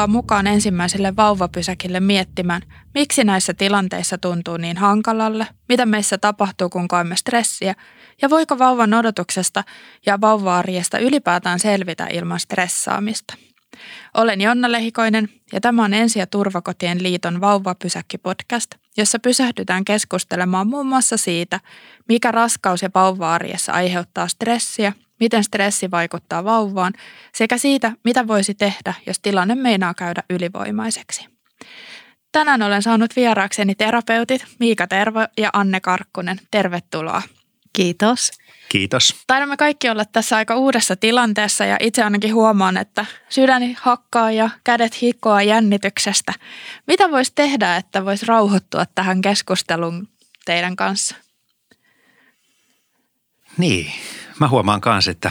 Tervetuloa 0.00 0.22
mukaan 0.22 0.46
ensimmäiselle 0.46 1.16
vauvapysäkille 1.16 2.00
miettimään, 2.00 2.62
miksi 2.94 3.24
näissä 3.24 3.54
tilanteissa 3.54 4.18
tuntuu 4.18 4.56
niin 4.56 4.76
hankalalle, 4.76 5.46
mitä 5.68 5.86
meissä 5.86 6.18
tapahtuu, 6.18 6.68
kun 6.68 6.88
koemme 6.88 7.16
stressiä, 7.16 7.74
ja 8.22 8.30
voiko 8.30 8.58
vauvan 8.58 8.94
odotuksesta 8.94 9.64
ja 10.06 10.20
vauva-arjesta 10.20 10.98
ylipäätään 10.98 11.58
selvitä 11.58 12.06
ilman 12.06 12.40
stressaamista. 12.40 13.34
Olen 14.14 14.40
Jonna 14.40 14.72
Lehikoinen 14.72 15.28
ja 15.52 15.60
tämä 15.60 15.84
on 15.84 15.94
Ensi- 15.94 16.18
ja 16.18 16.26
Turvakotien 16.26 17.02
liiton 17.02 17.40
Vauvapysäkki-podcast, 17.40 18.70
jossa 18.96 19.18
pysähdytään 19.18 19.84
keskustelemaan 19.84 20.66
muun 20.66 20.86
muassa 20.86 21.16
siitä, 21.16 21.60
mikä 22.08 22.32
raskaus- 22.32 22.82
ja 22.82 22.90
vauva-arjessa 22.94 23.72
aiheuttaa 23.72 24.28
stressiä 24.28 24.92
miten 25.20 25.44
stressi 25.44 25.90
vaikuttaa 25.90 26.44
vauvaan 26.44 26.92
sekä 27.34 27.58
siitä, 27.58 27.92
mitä 28.04 28.26
voisi 28.26 28.54
tehdä, 28.54 28.94
jos 29.06 29.20
tilanne 29.20 29.54
meinaa 29.54 29.94
käydä 29.94 30.22
ylivoimaiseksi. 30.30 31.26
Tänään 32.32 32.62
olen 32.62 32.82
saanut 32.82 33.16
vieraakseni 33.16 33.74
terapeutit 33.74 34.44
Miika 34.60 34.86
Tervo 34.86 35.20
ja 35.38 35.50
Anne 35.52 35.80
Karkkunen. 35.80 36.40
Tervetuloa. 36.50 37.22
Kiitos. 37.72 38.30
Kiitos. 38.68 39.14
Taidamme 39.26 39.56
kaikki 39.56 39.88
olla 39.88 40.04
tässä 40.04 40.36
aika 40.36 40.56
uudessa 40.56 40.96
tilanteessa 40.96 41.64
ja 41.64 41.76
itse 41.80 42.02
ainakin 42.02 42.34
huomaan, 42.34 42.76
että 42.76 43.06
sydäni 43.28 43.76
hakkaa 43.80 44.30
ja 44.30 44.50
kädet 44.64 45.02
hikoaa 45.02 45.42
jännityksestä. 45.42 46.32
Mitä 46.86 47.10
voisi 47.10 47.32
tehdä, 47.34 47.76
että 47.76 48.04
voisi 48.04 48.26
rauhoittua 48.26 48.86
tähän 48.94 49.20
keskusteluun 49.20 50.08
teidän 50.44 50.76
kanssa? 50.76 51.16
Niin, 53.58 53.92
mä 54.40 54.48
huomaan 54.48 54.80
myös, 54.86 55.08
että 55.08 55.30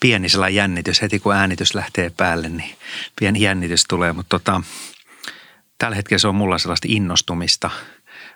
pieni 0.00 0.28
sellainen 0.28 0.54
jännitys, 0.54 1.02
heti 1.02 1.18
kun 1.18 1.34
äänitys 1.34 1.74
lähtee 1.74 2.10
päälle, 2.10 2.48
niin 2.48 2.76
pieni 3.18 3.40
jännitys 3.40 3.84
tulee. 3.88 4.12
Mutta 4.12 4.38
tota, 4.38 4.62
tällä 5.78 5.96
hetkellä 5.96 6.18
se 6.18 6.28
on 6.28 6.34
mulla 6.34 6.58
sellaista 6.58 6.88
innostumista. 6.90 7.70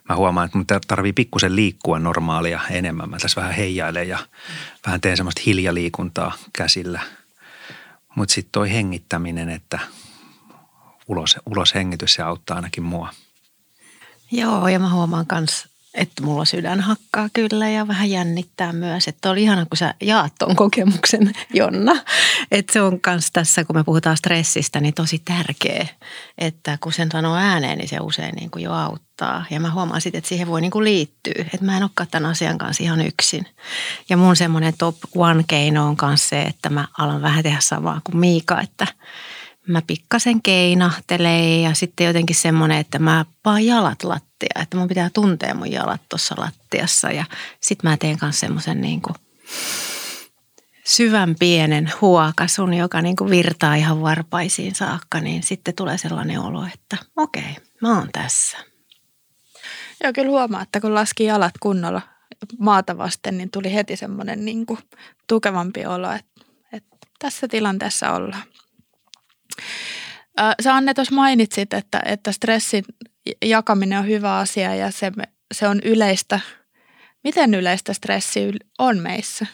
Mä 0.09 0.17
huomaan, 0.17 0.45
että 0.47 0.59
mun 0.59 0.67
tarvii 0.87 1.13
pikkusen 1.13 1.57
liikkua 1.57 1.99
normaalia 1.99 2.61
enemmän. 2.71 3.11
Mä 3.11 3.19
tässä 3.19 3.41
vähän 3.41 3.55
heijailen 3.55 4.09
ja 4.09 4.19
vähän 4.87 5.01
teen 5.01 5.17
semmoista 5.17 5.43
hiljaliikuntaa 5.47 6.33
käsillä. 6.53 7.01
Mutta 8.15 8.35
sitten 8.35 8.53
toi 8.53 8.71
hengittäminen, 8.71 9.49
että 9.49 9.79
ulos, 11.09 11.37
ulos 11.47 11.75
hengitys, 11.75 12.15
se 12.15 12.23
auttaa 12.23 12.57
ainakin 12.57 12.85
mua. 12.85 13.15
Joo, 14.31 14.69
ja 14.69 14.79
mä 14.79 14.91
huomaan 14.91 15.27
myös 15.33 15.70
että 15.95 16.23
mulla 16.23 16.45
sydän 16.45 16.81
hakkaa 16.81 17.29
kyllä 17.33 17.69
ja 17.69 17.89
vähän 17.89 18.11
jännittää 18.11 18.73
myös. 18.73 19.09
Että 19.09 19.31
oli 19.31 19.43
ihana, 19.43 19.67
kun 19.67 19.77
sä 19.77 19.95
jaat 20.03 20.33
ton 20.39 20.57
kokemuksen, 20.57 21.33
Jonna. 21.55 21.93
Että 22.51 22.73
se 22.73 22.83
on 22.83 23.01
myös 23.07 23.31
tässä, 23.33 23.65
kun 23.65 23.77
me 23.77 23.85
puhutaan 23.85 24.17
stressistä, 24.17 24.81
niin 24.81 24.95
tosi 24.95 25.19
tärkeä. 25.19 25.87
Että 26.39 26.79
kun 26.81 26.93
sen 26.93 27.09
sanoo 27.13 27.35
ääneen, 27.35 27.79
niin 27.79 27.89
se 27.89 27.97
usein 28.01 28.35
niin 28.35 28.51
kuin 28.51 28.63
jo 28.65 28.73
auttaa. 28.73 29.45
Ja 29.51 29.61
mä 29.61 29.71
huomaan 29.71 30.01
sitten, 30.01 30.19
että 30.19 30.29
siihen 30.29 30.49
voi 30.49 30.61
niin 30.61 30.71
kuin 30.71 30.85
liittyä. 30.85 31.45
Että 31.55 31.67
mä 31.67 31.77
en 31.77 31.83
olekaan 31.83 32.09
tämän 32.11 32.31
asian 32.31 32.59
kanssa 32.59 32.85
ihan 32.85 33.01
yksin. 33.01 33.47
Ja 34.09 34.17
mun 34.17 34.37
semmoinen 34.37 34.75
top 34.79 34.97
one 35.17 35.45
keino 35.49 35.87
on 35.87 35.97
myös 36.03 36.29
se, 36.29 36.43
että 36.43 36.71
mä 36.71 36.89
alan 36.99 37.23
vähän 37.23 37.43
tehdä 37.43 37.61
samaa 37.61 38.01
kuin 38.05 38.17
Miika, 38.17 38.61
että– 38.61 38.87
mä 39.71 39.83
pikkasen 39.87 40.43
keinahtelen 40.43 41.63
ja 41.63 41.75
sitten 41.75 42.07
jotenkin 42.07 42.37
semmoinen, 42.37 42.79
että 42.79 42.99
mä 42.99 43.25
vaan 43.45 43.67
jalat 43.67 44.03
lattia, 44.41 44.63
että 44.63 44.77
mun 44.77 44.89
pitää 44.89 45.11
tuntea 45.15 45.55
mun 45.55 45.73
jalat 45.73 46.01
tuossa 46.09 46.35
lattiassa 46.39 47.11
ja 47.11 47.25
sitten 47.61 47.91
mä 47.91 47.97
teen 47.97 48.19
kanssa 48.19 48.41
semmoisen 48.41 48.81
niin 48.81 49.03
kuin 49.03 49.15
syvän 50.85 51.35
pienen 51.39 51.93
huokasun, 52.01 52.75
joka 52.75 53.03
niin 53.03 53.17
kuin 53.17 53.31
virtaa 53.31 53.75
ihan 53.75 54.03
varpaisiin 54.03 54.75
saakka, 54.75 55.21
niin 55.21 55.43
sitten 55.43 55.75
tulee 55.75 55.99
sellainen 55.99 56.41
olo, 56.41 56.67
että 56.75 56.97
okei, 57.17 57.57
mä 57.81 57.99
oon 57.99 58.09
tässä. 58.13 58.59
Joo, 60.05 60.13
kyllä 60.13 60.31
huomaa, 60.31 60.63
että 60.63 60.81
kun 60.81 60.95
laski 60.95 61.25
jalat 61.25 61.55
kunnolla 61.61 62.03
maata 62.59 62.99
vasten, 62.99 63.39
niin 63.39 63.51
tuli 63.51 63.75
heti 63.75 63.97
semmoinen 63.97 64.45
niin 64.45 64.67
kuin 64.67 64.79
tukevampi 65.27 65.87
olo, 65.87 66.13
että, 66.13 66.43
että 66.73 66.97
tässä 67.19 67.49
tilanteessa 67.49 68.13
ollaan. 68.13 68.43
Sä 70.63 70.75
Anne 70.75 70.95
tuossa 70.95 71.15
mainitsit, 71.15 71.75
että, 71.75 72.03
että 72.05 72.33
stressin 72.33 72.85
jakaminen 73.45 73.99
on 73.99 74.07
hyvä 74.07 74.39
asia 74.39 74.75
ja 74.75 74.91
se, 74.91 75.13
se 75.55 75.69
on 75.69 75.81
yleistä. 75.85 76.41
Miten 77.25 77.55
yleistä 77.55 77.93
stressi 77.93 78.53
on 78.79 78.99
meissä? 78.99 79.47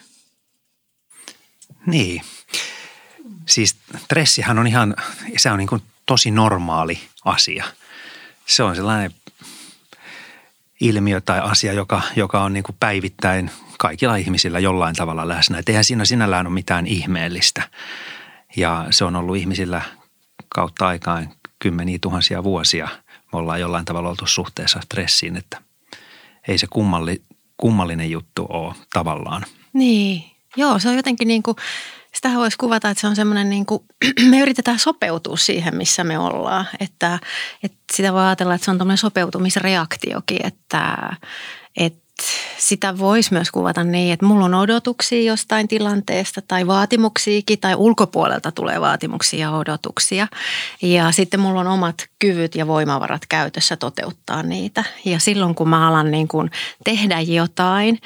Niin. 1.85 2.21
Siis 3.45 3.75
stressihän 3.97 4.59
on 4.59 4.67
ihan, 4.67 4.95
se 5.37 5.51
on 5.51 5.57
niin 5.57 5.67
kuin 5.67 5.81
tosi 6.05 6.31
normaali 6.31 6.99
asia. 7.25 7.65
Se 8.45 8.63
on 8.63 8.75
sellainen 8.75 9.11
ilmiö 10.81 11.21
tai 11.21 11.39
asia, 11.39 11.73
joka, 11.73 12.01
joka 12.15 12.43
on 12.43 12.53
niin 12.53 12.63
kuin 12.63 12.75
päivittäin 12.79 13.51
kaikilla 13.77 14.15
ihmisillä 14.15 14.59
jollain 14.59 14.95
tavalla 14.95 15.27
läsnä. 15.27 15.57
Et 15.59 15.69
eihän 15.69 15.83
siinä 15.83 16.05
sinällään 16.05 16.47
ole 16.47 16.53
mitään 16.53 16.87
ihmeellistä. 16.87 17.69
Ja 18.55 18.87
se 18.89 19.05
on 19.05 19.15
ollut 19.15 19.37
ihmisillä 19.37 19.81
kautta 20.49 20.87
aikaan 20.87 21.33
kymmeniä 21.59 21.97
tuhansia 22.01 22.43
vuosia. 22.43 22.87
Me 23.33 23.39
ollaan 23.39 23.59
jollain 23.59 23.85
tavalla 23.85 24.09
oltu 24.09 24.27
suhteessa 24.27 24.81
stressiin, 24.81 25.37
että 25.37 25.61
ei 26.47 26.57
se 26.57 26.67
kummalli, 26.69 27.21
kummallinen 27.57 28.11
juttu 28.11 28.45
ole 28.49 28.75
tavallaan. 28.93 29.45
Niin, 29.73 30.23
joo 30.57 30.79
se 30.79 30.89
on 30.89 30.95
jotenkin 30.95 31.27
niin 31.27 31.43
kuin, 31.43 31.57
sitä 32.13 32.29
voisi 32.29 32.57
kuvata, 32.57 32.89
että 32.89 33.01
se 33.01 33.07
on 33.07 33.15
semmoinen 33.15 33.49
niin 33.49 33.65
kuin, 33.65 33.83
me 34.29 34.39
yritetään 34.39 34.79
sopeutua 34.79 35.37
siihen, 35.37 35.75
missä 35.75 36.03
me 36.03 36.19
ollaan. 36.19 36.65
Että, 36.79 37.19
että 37.63 37.77
sitä 37.93 38.13
voi 38.13 38.21
ajatella, 38.21 38.55
että 38.55 38.65
se 38.65 38.71
on 38.71 38.77
tämmöinen 38.77 38.97
sopeutumisreaktiokin, 38.97 40.45
että, 40.45 41.15
että 41.77 42.06
sitä 42.57 42.97
voisi 42.97 43.33
myös 43.33 43.51
kuvata 43.51 43.83
niin, 43.83 44.13
että 44.13 44.25
mulla 44.25 44.45
on 44.45 44.53
odotuksia 44.53 45.21
jostain 45.21 45.67
tilanteesta 45.67 46.41
tai 46.47 46.67
vaatimuksiakin 46.67 47.59
tai 47.59 47.75
ulkopuolelta 47.75 48.51
tulee 48.51 48.81
vaatimuksia 48.81 49.39
ja 49.39 49.51
odotuksia. 49.51 50.27
Ja 50.81 51.11
sitten 51.11 51.39
mulla 51.39 51.59
on 51.59 51.67
omat 51.67 52.07
kyvyt 52.19 52.55
ja 52.55 52.67
voimavarat 52.67 53.25
käytössä 53.29 53.75
toteuttaa 53.75 54.43
niitä. 54.43 54.83
Ja 55.05 55.19
silloin 55.19 55.55
kun 55.55 55.69
mä 55.69 55.87
alan 55.87 56.11
niin 56.11 56.27
kuin 56.27 56.51
tehdä 56.83 57.19
jotain, 57.21 57.99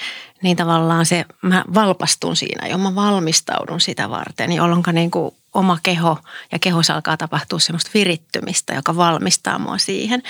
niin 0.44 0.58
tavallaan 0.58 1.06
se, 1.06 1.26
mä 1.42 1.64
valpastun 1.74 2.36
siinä 2.36 2.68
jo, 2.68 2.78
mä 2.78 2.96
valmistaudun 2.96 3.82
sitä 3.82 4.10
varten, 4.10 4.52
jolloin 4.52 4.84
niin 4.92 5.12
kuin 5.12 5.36
oma 5.54 5.78
keho 5.84 6.18
ja 6.52 6.60
kehos 6.60 6.90
alkaa 6.90 7.18
tapahtua 7.18 7.60
semmoista 7.60 7.92
virittymistä, 7.94 8.74
joka 8.74 8.96
valmistaa 8.96 9.60
mua 9.60 9.78
siihen. 9.78 10.24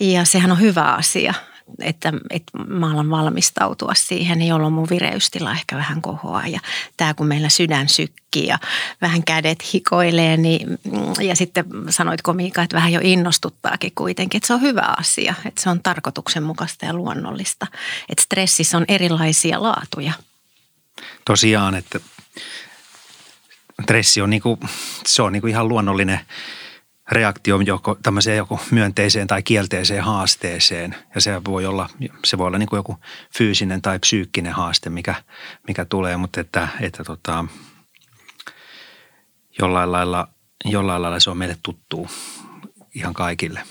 Ja 0.00 0.24
sehän 0.24 0.52
on 0.52 0.60
hyvä 0.60 0.82
asia, 0.82 1.34
että, 1.82 2.12
että 2.30 2.58
mä 2.66 2.92
alan 2.92 3.10
valmistautua 3.10 3.94
siihen, 3.94 4.42
jolloin 4.42 4.72
mun 4.72 4.88
vireystila 4.90 5.52
ehkä 5.52 5.76
vähän 5.76 6.02
kohoaa. 6.02 6.46
Ja 6.46 6.60
tämä 6.96 7.14
kun 7.14 7.26
meillä 7.26 7.48
sydän 7.48 7.88
sykkii 7.88 8.46
ja 8.46 8.58
vähän 9.00 9.24
kädet 9.24 9.74
hikoilee, 9.74 10.36
niin, 10.36 10.78
ja 11.20 11.36
sitten 11.36 11.64
sanoitko 11.90 12.32
Miika, 12.32 12.62
että 12.62 12.76
vähän 12.76 12.92
jo 12.92 13.00
innostuttaakin 13.02 13.92
kuitenkin, 13.94 14.38
että 14.38 14.46
se 14.46 14.54
on 14.54 14.60
hyvä 14.60 14.94
asia, 14.98 15.34
että 15.44 15.62
se 15.62 15.70
on 15.70 15.82
tarkoituksenmukaista 15.82 16.86
ja 16.86 16.94
luonnollista. 16.94 17.66
Että 18.08 18.22
stressissä 18.22 18.76
on 18.76 18.84
erilaisia 18.88 19.62
laatuja. 19.62 20.12
Tosiaan, 21.24 21.74
että 21.74 22.00
stressi 23.82 24.20
on, 24.20 24.30
niinku, 24.30 24.58
se 25.06 25.22
on 25.22 25.32
niinku 25.32 25.46
ihan 25.46 25.68
luonnollinen– 25.68 26.20
reaktio 27.12 27.60
joko 27.60 27.94
tämmöiseen 28.02 28.36
joku 28.36 28.60
myönteiseen 28.70 29.26
tai 29.26 29.42
kielteiseen 29.42 30.04
haasteeseen. 30.04 30.96
Ja 31.14 31.20
se 31.20 31.44
voi 31.44 31.66
olla, 31.66 31.88
se 32.24 32.38
voi 32.38 32.46
olla 32.46 32.58
niin 32.58 32.68
kuin 32.68 32.78
joku 32.78 32.96
fyysinen 33.38 33.82
tai 33.82 33.98
psyykkinen 33.98 34.52
haaste, 34.52 34.90
mikä, 34.90 35.14
mikä 35.68 35.84
tulee, 35.84 36.16
mutta 36.16 36.40
että, 36.40 36.68
että 36.80 37.04
tota, 37.04 37.44
jollain, 39.58 39.92
lailla, 39.92 40.28
jollain 40.64 41.02
lailla 41.02 41.20
se 41.20 41.30
on 41.30 41.38
meille 41.38 41.56
tuttuu 41.62 42.08
ihan 42.94 43.14
kaikille. 43.14 43.62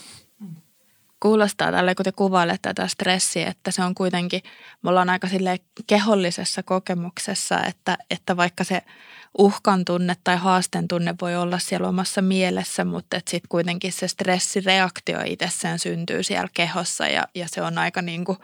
Kuulostaa 1.19 1.71
tälle, 1.71 1.95
kun 1.95 2.03
te 2.03 2.11
kuvailette 2.11 2.73
tätä 2.73 2.87
stressiä, 2.87 3.47
että 3.47 3.71
se 3.71 3.83
on 3.83 3.95
kuitenkin, 3.95 4.41
me 4.81 4.89
ollaan 4.89 5.09
aika 5.09 5.27
sille 5.27 5.59
kehollisessa 5.87 6.63
kokemuksessa, 6.63 7.63
että, 7.63 7.97
että 8.09 8.37
vaikka 8.37 8.63
se– 8.63 8.81
uhkan 9.37 9.85
tunne 9.85 10.15
tai 10.23 10.37
haasten 10.37 10.87
tunne 10.87 11.15
voi 11.21 11.35
olla 11.35 11.59
siellä 11.59 11.87
omassa 11.87 12.21
mielessä, 12.21 12.85
mutta 12.85 13.17
sitten 13.17 13.49
kuitenkin 13.49 13.91
se 13.91 14.07
stressireaktio 14.07 15.19
itsessään 15.25 15.79
syntyy 15.79 16.23
siellä 16.23 16.49
kehossa 16.53 17.07
ja, 17.07 17.27
ja 17.35 17.47
se 17.47 17.61
on 17.61 17.77
aika 17.77 18.01
niin 18.01 18.25
kuin 18.25 18.37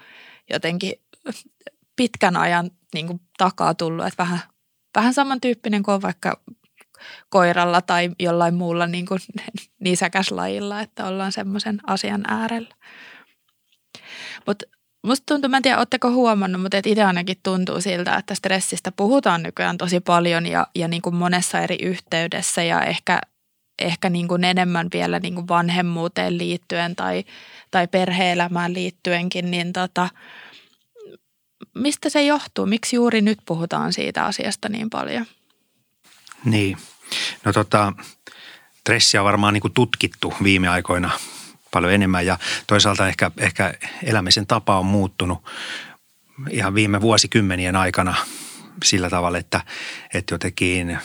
jotenkin 0.49 0.93
pitkän 1.95 2.37
ajan 2.37 2.71
niin 2.93 3.07
kuin 3.07 3.21
takaa 3.37 3.73
tullut, 3.73 4.05
että 4.05 4.23
vähän, 4.23 4.39
vähän 4.95 5.13
samantyyppinen 5.13 5.83
kuin 5.83 6.01
vaikka 6.01 6.41
koiralla 7.29 7.81
tai 7.81 8.09
jollain 8.19 8.53
muulla 8.53 8.88
niin 8.88 9.05
kuin 9.05 9.19
nisäkäslajilla, 9.83 10.81
että 10.81 11.05
ollaan 11.05 11.31
semmoisen 11.31 11.79
asian 11.88 12.23
äärellä. 12.27 12.75
Mutta 14.47 14.65
Musta 15.07 15.23
tuntuu, 15.25 15.50
mä 15.50 15.57
en 15.57 15.63
tiedä, 15.63 15.77
oletteko 15.77 16.11
huomannut, 16.11 16.61
mutta 16.61 16.77
itse 16.85 17.03
ainakin 17.03 17.38
tuntuu 17.44 17.81
siltä, 17.81 18.15
että 18.15 18.35
stressistä 18.35 18.91
puhutaan 18.91 19.44
nykyään 19.44 19.77
tosi 19.77 20.00
paljon 20.00 20.45
ja, 20.45 20.67
ja 20.75 20.88
niin 20.88 21.01
kuin 21.01 21.15
monessa 21.15 21.59
eri 21.59 21.77
yhteydessä 21.81 22.63
ja 22.63 22.81
ehkä, 22.81 23.21
ehkä 23.81 24.09
niin 24.09 24.27
kuin 24.27 24.44
enemmän 24.44 24.88
vielä 24.94 25.19
niin 25.19 25.35
kuin 25.35 25.47
vanhemmuuteen 25.47 26.38
liittyen 26.38 26.95
tai, 26.95 27.23
tai 27.71 27.88
perheelämään 27.88 28.73
liittyenkin, 28.73 29.51
niin 29.51 29.73
tota, 29.73 30.09
mistä 31.75 32.09
se 32.09 32.23
johtuu? 32.23 32.65
Miksi 32.65 32.95
juuri 32.95 33.21
nyt 33.21 33.39
puhutaan 33.45 33.94
siitä 33.94 34.25
asiasta 34.25 34.69
niin 34.69 34.89
paljon? 34.89 35.25
Niin, 36.45 36.77
no 37.45 37.54
tota, 37.54 37.94
stressiä 38.80 39.21
on 39.21 39.25
varmaan 39.25 39.54
niin 39.54 39.62
kuin 39.62 39.74
tutkittu 39.74 40.33
viime 40.44 40.68
aikoina 40.68 41.12
paljon 41.71 41.94
enemmän 41.94 42.25
ja 42.25 42.38
toisaalta 42.68 43.07
ehkä, 43.07 43.31
ehkä 43.38 43.74
elämisen 44.04 44.48
tapa 44.48 44.80
on 44.80 44.86
muuttunut 44.86 45.45
ihan 46.50 46.75
viime 46.75 47.01
vuosikymmenien 47.01 47.75
aikana 47.75 48.15
sillä 48.83 49.10
tavalla, 49.10 49.38
että, 49.38 49.62
että 50.13 50.33
jotenkin 50.33 51.00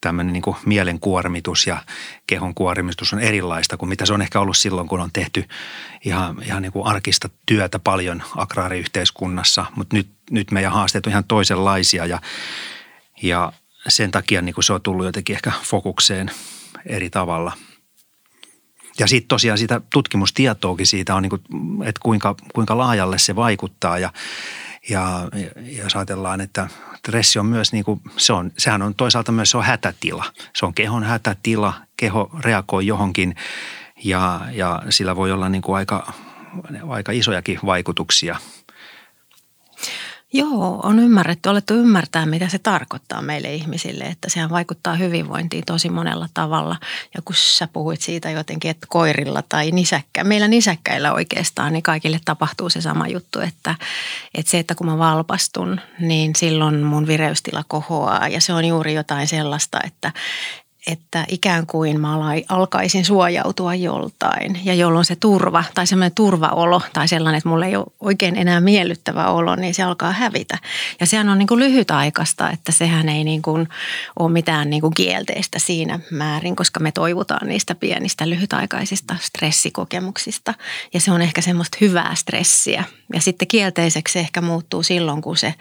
tämmöinen 0.00 0.32
niin 0.32 0.56
mielen 0.66 1.00
kuormitus 1.00 1.66
ja 1.66 1.82
kehon 2.26 2.54
kuormitus 2.54 3.12
on 3.12 3.20
erilaista 3.20 3.76
kuin 3.76 3.88
mitä 3.88 4.06
se 4.06 4.12
on 4.12 4.22
ehkä 4.22 4.40
ollut 4.40 4.56
silloin, 4.56 4.88
kun 4.88 5.00
on 5.00 5.12
tehty 5.12 5.44
ihan, 6.04 6.42
ihan 6.42 6.62
niin 6.62 6.72
kuin 6.72 6.86
arkista 6.86 7.28
työtä 7.46 7.78
paljon 7.78 8.22
agraariyhteiskunnassa. 8.36 9.66
Mutta 9.74 9.96
nyt, 9.96 10.08
nyt 10.30 10.50
meidän 10.50 10.72
haasteet 10.72 11.06
on 11.06 11.12
ihan 11.12 11.24
toisenlaisia 11.24 12.06
ja, 12.06 12.20
ja 13.22 13.52
sen 13.88 14.10
takia 14.10 14.42
niin 14.42 14.54
kuin 14.54 14.64
se 14.64 14.72
on 14.72 14.82
tullut 14.82 15.06
jotenkin 15.06 15.36
ehkä 15.36 15.52
fokukseen 15.64 16.30
eri 16.86 17.10
tavalla. 17.10 17.52
Ja 18.98 19.06
sitten 19.06 19.28
tosiaan 19.28 19.58
sitä 19.58 19.80
tutkimustietoakin 19.92 20.86
siitä 20.86 21.14
on, 21.14 21.22
niin 21.22 21.30
kuin, 21.30 21.42
että 21.82 22.00
kuinka, 22.02 22.34
kuinka 22.54 22.78
laajalle 22.78 23.18
se 23.18 23.36
vaikuttaa 23.36 23.98
ja, 23.98 24.12
ja, 24.88 25.28
ja 25.62 25.82
jos 25.82 25.96
ajatellaan, 25.96 26.40
että 26.40 26.68
stressi 26.96 27.38
on 27.38 27.46
myös 27.46 27.72
niin 27.72 27.84
kuin, 27.84 28.00
se 28.16 28.32
on, 28.32 28.52
sehän 28.58 28.82
on 28.82 28.94
toisaalta 28.94 29.32
myös 29.32 29.50
se 29.50 29.56
on 29.56 29.64
hätätila. 29.64 30.24
Se 30.56 30.66
on 30.66 30.74
kehon 30.74 31.04
hätätila, 31.04 31.74
keho 31.96 32.30
reagoi 32.40 32.86
johonkin 32.86 33.36
ja, 34.04 34.40
ja 34.52 34.82
sillä 34.90 35.16
voi 35.16 35.32
olla 35.32 35.48
niin 35.48 35.62
kuin 35.62 35.76
aika, 35.76 36.12
aika 36.88 37.12
isojakin 37.12 37.58
vaikutuksia– 37.66 38.36
Joo, 40.32 40.80
on 40.82 40.98
ymmärretty, 40.98 41.48
olettu 41.48 41.74
ymmärtää, 41.74 42.26
mitä 42.26 42.48
se 42.48 42.58
tarkoittaa 42.58 43.22
meille 43.22 43.54
ihmisille, 43.54 44.04
että 44.04 44.30
sehän 44.30 44.50
vaikuttaa 44.50 44.94
hyvinvointiin 44.94 45.64
tosi 45.66 45.88
monella 45.90 46.28
tavalla. 46.34 46.76
Ja 47.14 47.22
kun 47.24 47.36
sä 47.36 47.68
puhuit 47.72 48.00
siitä 48.00 48.30
jotenkin, 48.30 48.70
että 48.70 48.86
koirilla 48.90 49.42
tai 49.48 49.70
nisäkkä, 49.70 50.24
meillä 50.24 50.48
nisäkkäillä 50.48 51.12
oikeastaan, 51.12 51.72
niin 51.72 51.82
kaikille 51.82 52.20
tapahtuu 52.24 52.70
se 52.70 52.80
sama 52.80 53.08
juttu, 53.08 53.40
että, 53.40 53.74
että 54.34 54.50
se, 54.50 54.58
että 54.58 54.74
kun 54.74 54.86
mä 54.86 54.98
valpastun, 54.98 55.80
niin 56.00 56.36
silloin 56.36 56.82
mun 56.82 57.06
vireystila 57.06 57.64
kohoaa 57.68 58.28
ja 58.28 58.40
se 58.40 58.52
on 58.52 58.64
juuri 58.64 58.94
jotain 58.94 59.26
sellaista, 59.26 59.78
että, 59.86 60.12
että 60.88 61.24
ikään 61.28 61.66
kuin 61.66 62.00
mä 62.00 62.18
alkaisin 62.48 63.04
suojautua 63.04 63.74
joltain 63.74 64.60
ja 64.64 64.74
jolloin 64.74 65.04
se 65.04 65.16
turva 65.16 65.64
tai 65.74 65.86
semmoinen 65.86 66.14
turvaolo 66.14 66.82
tai 66.92 67.08
sellainen, 67.08 67.38
että 67.38 67.48
mulla 67.48 67.66
ei 67.66 67.76
ole 67.76 67.86
oikein 68.00 68.36
enää 68.36 68.60
miellyttävä 68.60 69.26
olo, 69.26 69.56
niin 69.56 69.74
se 69.74 69.82
alkaa 69.82 70.12
hävitä. 70.12 70.58
Ja 71.00 71.06
sehän 71.06 71.28
on 71.28 71.38
niin 71.38 71.46
kuin 71.46 71.60
lyhytaikaista, 71.60 72.50
että 72.50 72.72
sehän 72.72 73.08
ei 73.08 73.24
niin 73.24 73.42
kuin 73.42 73.68
ole 74.18 74.32
mitään 74.32 74.70
niin 74.70 74.80
kuin 74.80 74.94
kielteistä 74.94 75.58
siinä 75.58 76.00
määrin, 76.10 76.56
koska 76.56 76.80
me 76.80 76.92
toivutaan 76.92 77.48
niistä 77.48 77.74
pienistä 77.74 78.28
lyhytaikaisista 78.28 79.16
stressikokemuksista 79.20 80.54
ja 80.94 81.00
se 81.00 81.12
on 81.12 81.22
ehkä 81.22 81.40
semmoista 81.40 81.78
hyvää 81.80 82.14
stressiä. 82.14 82.84
Ja 83.14 83.20
sitten 83.20 83.48
kielteiseksi 83.48 84.12
se 84.12 84.18
ehkä 84.18 84.40
muuttuu 84.40 84.82
silloin, 84.82 85.22
kun 85.22 85.36
se 85.36 85.54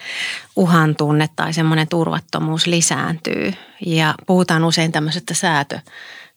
uhan 0.55 0.95
tunne 0.95 1.29
tai 1.35 1.53
semmoinen 1.53 1.87
turvattomuus 1.87 2.67
lisääntyy 2.67 3.53
ja 3.85 4.15
puhutaan 4.27 4.63
usein 4.63 4.91
tämmöisestä 4.91 5.16
säätö 5.33 5.79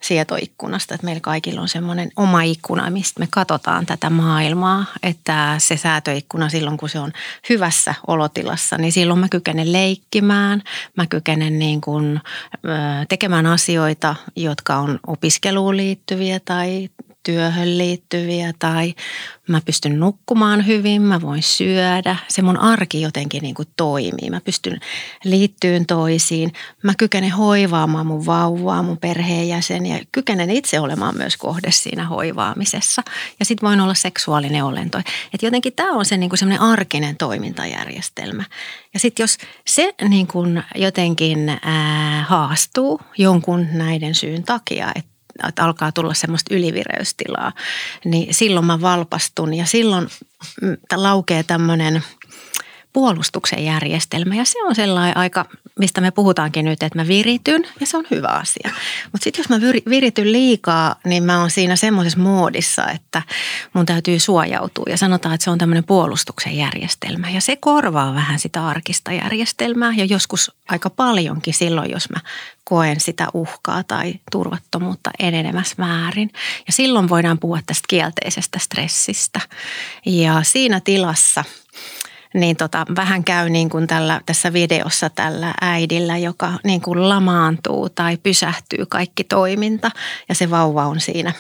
sietoikkunasta, 0.03 0.95
että 0.95 1.05
meillä 1.05 1.21
kaikilla 1.21 1.61
on 1.61 1.69
semmoinen 1.69 2.11
oma 2.17 2.43
ikkuna, 2.43 2.91
mistä 2.91 3.21
me 3.21 3.29
katsotaan 3.31 3.87
tätä 3.87 4.11
maailmaa, 4.11 4.85
että 5.03 5.55
se 5.59 5.77
säätöikkuna 5.77 6.49
silloin, 6.49 6.77
kun 6.77 6.89
se 6.89 6.99
on 6.99 7.13
hyvässä 7.49 7.95
olotilassa, 8.07 8.79
niin 8.79 8.93
silloin 8.93 9.21
mä 9.21 9.29
kykenen 9.29 9.73
leikkimään, 9.73 10.63
mä 10.97 11.07
kykenen 11.07 11.59
niin 11.59 11.81
kuin, 11.81 12.21
tekemään 13.09 13.47
asioita, 13.47 14.15
jotka 14.37 14.77
on 14.77 15.01
opiskeluun 15.07 15.77
liittyviä 15.77 16.41
tai 16.45 16.89
työhön 17.23 17.79
liittyviä 17.79 18.53
tai 18.59 18.95
mä 19.49 19.61
pystyn 19.65 20.01
nukkumaan 20.01 20.67
hyvin, 20.67 21.03
mä 21.03 21.21
voin 21.21 21.43
syödä. 21.43 22.17
Se 22.29 22.43
mun 22.43 22.57
arki 22.57 23.01
jotenkin 23.01 23.43
niin 23.43 23.55
kuin 23.55 23.69
toimii. 23.77 24.31
Mä 24.31 24.41
pystyn 24.41 24.81
liittyyn 25.25 25.87
toisiin. 25.87 26.53
Mä 26.83 26.95
kykenen 26.95 27.31
hoivaamaan 27.31 28.07
mun 28.07 28.27
vauvaa, 28.27 28.83
mun 28.83 28.99
perheenjäseniä. 28.99 30.01
Kykenen 30.13 30.51
itse 30.51 30.81
olemaan 30.81 31.17
myös 31.17 31.37
kohde 31.37 31.71
siinä 31.71 32.07
hoivaamisessa. 32.07 33.03
Ja 33.39 33.45
sitten 33.45 33.69
voin 33.69 33.81
olla 33.81 33.95
seksuaalinen 33.95 34.65
olento. 34.65 34.99
Et 35.35 35.43
jotenkin 35.43 35.73
tämä 35.73 35.93
on 35.93 36.05
se 36.05 36.17
niin 36.17 36.31
kuin 36.31 36.39
semmoinen 36.39 36.63
arkinen 36.63 37.17
toimintajärjestelmä. 37.17 38.45
Ja 38.95 39.01
sitten 39.01 39.23
jos 39.23 39.39
se 39.67 39.95
niin 40.09 40.27
kuin 40.27 40.63
jotenkin 40.75 41.59
ää, 41.63 42.25
haastuu 42.29 43.01
jonkun 43.19 43.67
näiden 43.73 44.15
syyn 44.15 44.43
takia, 44.43 44.93
että 44.95 45.10
että 45.49 45.65
alkaa 45.65 45.93
tulla 45.93 46.15
semmoista 46.15 46.55
ylivireystilaa, 46.55 47.53
niin 48.05 48.35
silloin 48.35 48.67
mä 48.67 48.81
valpastun 48.81 49.55
ja 49.55 49.67
silloin 49.67 50.09
mm, 50.63 50.77
laukee 50.95 51.43
tämmöinen 51.43 52.03
puolustuksen 52.93 53.65
järjestelmä 53.65 54.35
ja 54.35 54.45
se 54.45 54.63
on 54.65 54.75
sellainen 54.75 55.17
aika, 55.17 55.45
mistä 55.79 56.01
me 56.01 56.11
puhutaankin 56.11 56.65
nyt, 56.65 56.83
että 56.83 56.99
mä 56.99 57.09
virityn 57.09 57.67
ja 57.81 57.87
se 57.87 57.97
on 57.97 58.07
hyvä 58.11 58.29
asia. 58.29 58.71
Mutta 59.13 59.25
sitten 59.25 59.43
jos 59.43 59.49
mä 59.49 59.61
virityn 59.91 60.33
liikaa, 60.33 60.97
niin 61.05 61.23
mä 61.23 61.41
oon 61.41 61.51
siinä 61.51 61.77
semmoisessa 61.77 62.19
moodissa, 62.19 62.89
että 62.89 63.23
mun 63.73 63.87
täytyy 63.87 64.19
suojautua 64.19 64.85
ja 64.89 64.97
sanotaan, 64.97 65.35
että 65.35 65.45
se 65.45 65.51
on 65.51 65.59
tämmöinen 65.59 65.85
puolustuksen 65.85 66.57
järjestelmä 66.57 67.31
ja 67.31 67.41
se 67.41 67.57
korvaa 67.57 68.15
vähän 68.15 68.39
sitä 68.39 68.67
arkista 68.67 69.13
järjestelmää 69.13 69.93
ja 69.97 70.05
joskus 70.05 70.53
aika 70.69 70.91
paljonkin 70.91 71.55
silloin, 71.55 71.91
jos 71.91 72.11
mä 72.11 72.21
koen 72.65 73.01
sitä 73.01 73.27
uhkaa 73.35 73.85
tai 73.85 74.15
turvattomuutta 74.31 75.11
enenemässä 75.19 75.75
määrin. 75.79 76.31
Ja 76.67 76.73
silloin 76.73 77.09
voidaan 77.09 77.39
puhua 77.39 77.61
tästä 77.67 77.87
kielteisestä 77.89 78.59
stressistä. 78.59 79.41
Ja 80.07 80.43
siinä 80.43 80.81
tilassa 80.81 81.45
niin 82.35 82.57
tota, 82.57 82.87
vähän 82.97 83.25
käy 83.25 83.49
niin 83.51 83.71
kuin 83.71 83.87
tällä, 83.87 84.21
tässä 84.27 84.53
videossa 84.53 85.11
tällä 85.11 85.55
äidillä, 85.61 86.19
joka 86.19 86.53
niin 86.65 86.81
kuin 86.81 87.09
lamaantuu 87.09 87.89
tai 87.89 88.17
pysähtyy 88.17 88.87
kaikki 88.87 89.25
toiminta 89.25 89.91
ja 90.29 90.35
se 90.35 90.51
vauva 90.51 90.87
on 90.87 91.01
siinä 91.01 91.33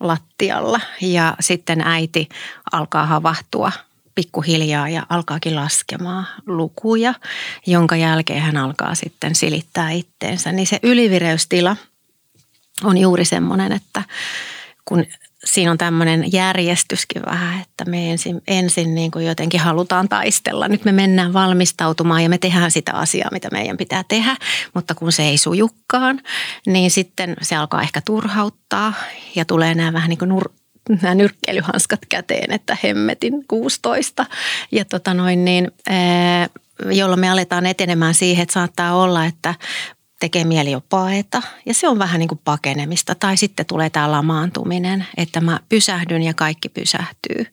lattialla 0.00 0.80
ja 1.00 1.36
sitten 1.40 1.80
äiti 1.80 2.28
alkaa 2.72 3.06
havahtua 3.06 3.72
pikkuhiljaa 4.14 4.88
ja 4.88 5.06
alkaakin 5.08 5.56
laskemaan 5.56 6.26
lukuja, 6.46 7.14
jonka 7.66 7.96
jälkeen 7.96 8.42
hän 8.42 8.56
alkaa 8.56 8.94
sitten 8.94 9.34
silittää 9.34 9.90
itteensä. 9.90 10.52
Niin 10.52 10.66
se 10.66 10.78
ylivireystila 10.82 11.76
on 12.84 12.98
juuri 12.98 13.24
semmoinen, 13.24 13.72
että 13.72 14.02
kun 14.84 15.06
siinä 15.52 15.70
on 15.70 15.78
tämmöinen 15.78 16.32
järjestyskin 16.32 17.22
vähän, 17.26 17.60
että 17.60 17.84
me 17.84 18.10
ensin, 18.10 18.42
ensin 18.48 18.94
niin 18.94 19.10
kuin 19.10 19.26
jotenkin 19.26 19.60
halutaan 19.60 20.08
taistella. 20.08 20.68
Nyt 20.68 20.84
me 20.84 20.92
mennään 20.92 21.32
valmistautumaan 21.32 22.22
ja 22.22 22.28
me 22.28 22.38
tehdään 22.38 22.70
sitä 22.70 22.92
asiaa, 22.92 23.30
mitä 23.32 23.48
meidän 23.52 23.76
pitää 23.76 24.04
tehdä, 24.08 24.36
mutta 24.74 24.94
kun 24.94 25.12
se 25.12 25.22
ei 25.22 25.38
sujukkaan, 25.38 26.20
niin 26.66 26.90
sitten 26.90 27.36
se 27.42 27.56
alkaa 27.56 27.82
ehkä 27.82 28.00
turhauttaa 28.00 28.92
ja 29.34 29.44
tulee 29.44 29.74
nämä 29.74 29.92
vähän 29.92 30.08
niin 30.08 30.18
kuin 30.18 30.28
nur, 30.28 30.50
nämä 31.02 31.14
nyrkkeilyhanskat 31.14 32.00
käteen, 32.08 32.52
että 32.52 32.76
hemmetin 32.84 33.44
16. 33.48 34.26
Ja 34.72 34.84
tota 34.84 35.14
noin 35.14 35.44
niin, 35.44 35.70
jolloin 36.90 37.20
me 37.20 37.30
aletaan 37.30 37.66
etenemään 37.66 38.14
siihen, 38.14 38.42
että 38.42 38.52
saattaa 38.52 38.94
olla, 38.94 39.26
että 39.26 39.54
tekee 40.20 40.44
mieli 40.44 40.70
jo 40.70 40.82
paeta 40.88 41.42
ja 41.66 41.74
se 41.74 41.88
on 41.88 41.98
vähän 41.98 42.18
niin 42.18 42.28
kuin 42.28 42.40
pakenemista. 42.44 43.14
Tai 43.14 43.36
sitten 43.36 43.66
tulee 43.66 43.90
tämä 43.90 44.10
lamaantuminen, 44.10 45.06
että 45.16 45.40
mä 45.40 45.60
pysähdyn 45.68 46.22
ja 46.22 46.34
kaikki 46.34 46.68
pysähtyy 46.68 47.46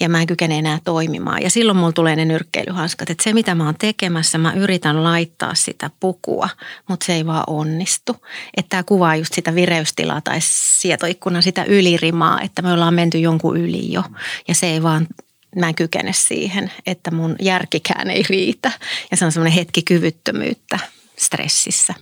ja 0.00 0.08
mä 0.08 0.20
en 0.20 0.26
kykene 0.26 0.58
enää 0.58 0.78
toimimaan. 0.84 1.42
Ja 1.42 1.50
silloin 1.50 1.78
mulla 1.78 1.92
tulee 1.92 2.16
ne 2.16 2.24
nyrkkeilyhanskat, 2.24 3.10
että 3.10 3.24
se 3.24 3.32
mitä 3.32 3.54
mä 3.54 3.64
oon 3.64 3.74
tekemässä, 3.78 4.38
mä 4.38 4.52
yritän 4.52 5.04
laittaa 5.04 5.54
sitä 5.54 5.90
pukua, 6.00 6.48
mutta 6.88 7.06
se 7.06 7.14
ei 7.14 7.26
vaan 7.26 7.44
onnistu. 7.46 8.16
Että 8.56 8.70
tämä 8.70 8.82
kuvaa 8.82 9.16
just 9.16 9.34
sitä 9.34 9.54
vireystilaa 9.54 10.20
tai 10.20 10.38
sietoikkunan 10.40 11.42
sitä 11.42 11.64
ylirimaa, 11.64 12.40
että 12.40 12.62
me 12.62 12.72
ollaan 12.72 12.94
menty 12.94 13.18
jonkun 13.18 13.56
yli 13.56 13.92
jo 13.92 14.02
ja 14.48 14.54
se 14.54 14.66
ei 14.66 14.82
vaan 14.82 15.06
mä 15.56 15.68
en 15.68 15.74
kykene 15.74 16.12
siihen, 16.12 16.72
että 16.86 17.10
mun 17.10 17.36
järkikään 17.42 18.10
ei 18.10 18.22
riitä. 18.28 18.72
Ja 19.10 19.16
se 19.16 19.24
on 19.24 19.32
semmoinen 19.32 19.58
hetki 19.58 19.82
kyvyttömyyttä 19.82 20.78
stressissä. 21.16 21.94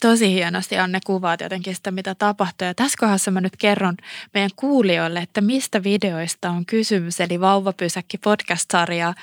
Tosi 0.00 0.32
hienosti 0.32 0.78
Anne 0.78 0.98
kuvaat 1.06 1.40
jotenkin 1.40 1.74
sitä, 1.74 1.90
mitä 1.90 2.14
tapahtuu. 2.14 2.66
Ja 2.66 2.74
tässä 2.74 2.98
kohdassa 3.00 3.30
mä 3.30 3.40
nyt 3.40 3.56
kerron 3.56 3.96
meidän 4.34 4.50
kuulijoille, 4.56 5.18
että 5.18 5.40
mistä 5.40 5.82
videoista 5.82 6.50
on 6.50 6.66
kysymys. 6.66 7.20
Eli 7.20 7.40
Vauvapysäkki 7.40 8.18
podcast-sarjaa 8.18 9.14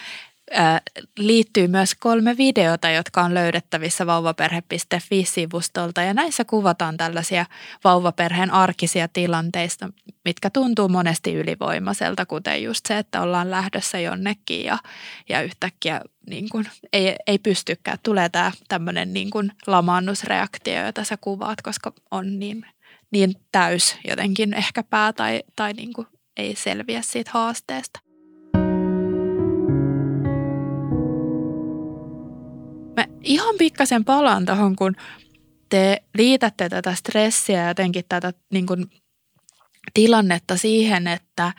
liittyy 1.18 1.68
myös 1.68 1.96
kolme 1.96 2.38
videota, 2.38 2.90
jotka 2.90 3.24
on 3.24 3.34
löydettävissä 3.34 4.06
vauvaperhe.fi-sivustolta 4.06 6.02
ja 6.02 6.14
näissä 6.14 6.46
kuvataan 6.46 6.98
tällaisia 6.98 7.46
vauvaperheen 7.84 8.52
arkisia 8.52 9.08
tilanteista, 9.08 9.90
mitkä 10.26 10.50
tuntuu 10.50 10.90
monesti 10.90 11.34
ylivoimaiselta, 11.34 12.26
kuten 12.26 12.64
just 12.64 12.86
se, 12.88 12.98
että 12.98 13.22
ollaan 13.22 13.52
lähdössä 13.52 14.00
jonnekin 14.00 14.66
ja, 14.66 14.78
ja 15.30 15.42
yhtäkkiä 15.42 16.02
niin 16.30 16.50
kuin, 16.50 16.66
ei, 16.94 17.16
ei 17.28 17.40
pystykään. 17.40 17.98
Tulee 18.04 18.30
tämä 18.30 18.52
tämmöinen 18.68 19.14
niin 19.14 19.30
kuin 19.30 19.52
lamaannusreaktio, 19.68 20.86
jota 20.86 21.04
sä 21.04 21.18
kuvaat, 21.22 21.62
koska 21.62 21.94
on 22.12 22.40
niin, 22.40 22.66
niin 23.12 23.36
täys 23.52 23.98
jotenkin 24.08 24.54
ehkä 24.54 24.84
pää 24.84 25.14
tai, 25.14 25.44
tai 25.56 25.74
niin 25.74 25.94
kuin 25.94 26.08
ei 26.38 26.56
selviä 26.56 27.02
siitä 27.02 27.32
haasteesta. 27.34 28.07
Mä 32.98 33.06
ihan 33.24 33.56
pikkasen 33.58 34.06
palaan 34.06 34.46
tuohon, 34.46 34.76
kun 34.76 34.96
te 35.70 36.04
liitätte 36.18 36.70
tätä 36.70 36.96
stressiä 36.96 37.62
ja 37.62 37.68
jotenkin 37.68 38.04
tätä 38.10 38.34
niin 38.52 38.66
kuin, 38.66 38.86
tilannetta 39.94 40.58
siihen, 40.58 41.08
että, 41.08 41.54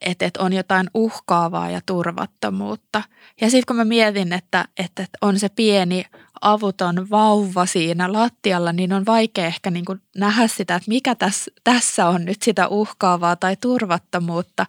että, 0.00 0.26
että 0.26 0.42
on 0.42 0.52
jotain 0.52 0.90
uhkaavaa 0.94 1.70
ja 1.70 1.80
turvattomuutta. 1.86 3.02
Ja 3.40 3.50
sitten 3.50 3.66
kun 3.66 3.76
mä 3.76 3.84
mietin, 3.84 4.32
että, 4.32 4.64
että 4.76 5.06
on 5.22 5.38
se 5.38 5.48
pieni 5.48 6.04
avuton 6.40 7.10
vauva 7.10 7.66
siinä 7.66 8.12
lattialla, 8.12 8.72
niin 8.72 8.92
on 8.92 9.06
vaikea 9.06 9.46
ehkä 9.46 9.70
niin 9.70 9.84
kuin 9.84 10.00
nähdä 10.16 10.46
sitä, 10.46 10.74
että 10.74 10.88
mikä 10.88 11.14
tässä, 11.14 11.50
tässä 11.64 12.08
on 12.08 12.24
nyt 12.24 12.42
sitä 12.42 12.68
uhkaavaa 12.68 13.36
tai 13.36 13.56
turvattomuutta 13.56 14.66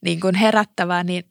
niin 0.00 0.20
kuin 0.20 0.34
herättävää, 0.34 1.04
niin 1.04 1.24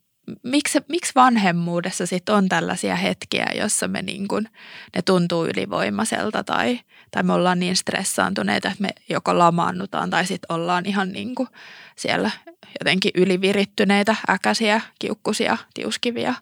miksi, 0.44 0.80
miksi 0.88 1.12
vanhemmuudessa 1.16 2.06
sit 2.06 2.30
on 2.30 2.50
tällaisia 2.50 2.96
hetkiä, 2.96 3.48
jossa 3.56 3.88
me 3.88 4.02
niin 4.02 4.28
kuin, 4.28 4.50
ne 4.96 5.02
tuntuu 5.02 5.46
ylivoimaiselta 5.46 6.44
tai, 6.44 6.80
tai 7.12 7.24
me 7.24 7.34
ollaan 7.34 7.60
niin 7.60 7.76
stressaantuneita, 7.76 8.68
että 8.68 8.82
me 8.82 8.90
joko 9.10 9.38
lamaannutaan 9.38 10.10
tai 10.10 10.26
sitten 10.26 10.56
ollaan 10.56 10.86
ihan 10.86 11.12
niin 11.12 11.36
kuin 11.36 11.50
siellä 11.96 12.32
jotenkin 12.80 13.12
ylivirittyneitä, 13.16 14.16
äkäisiä, 14.30 14.82
kiukkusia, 15.00 15.58
tiuskivia 15.74 16.34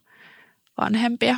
vanhempia. 0.82 1.36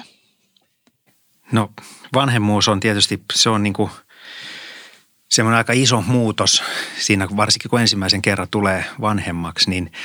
No 1.52 1.72
vanhemmuus 2.14 2.68
on 2.68 2.80
tietysti, 2.80 3.24
se 3.34 3.50
on 3.50 3.64
niin 3.64 3.74
kuin 3.74 3.92
semmoinen 5.30 5.58
aika 5.58 5.74
iso 5.74 6.02
muutos 6.02 6.64
siinä, 7.00 7.28
varsinkin 7.38 7.70
kun 7.70 7.82
ensimmäisen 7.82 8.22
kerran 8.22 8.48
tulee 8.50 8.86
vanhemmaksi, 9.02 9.70
niin– 9.70 9.92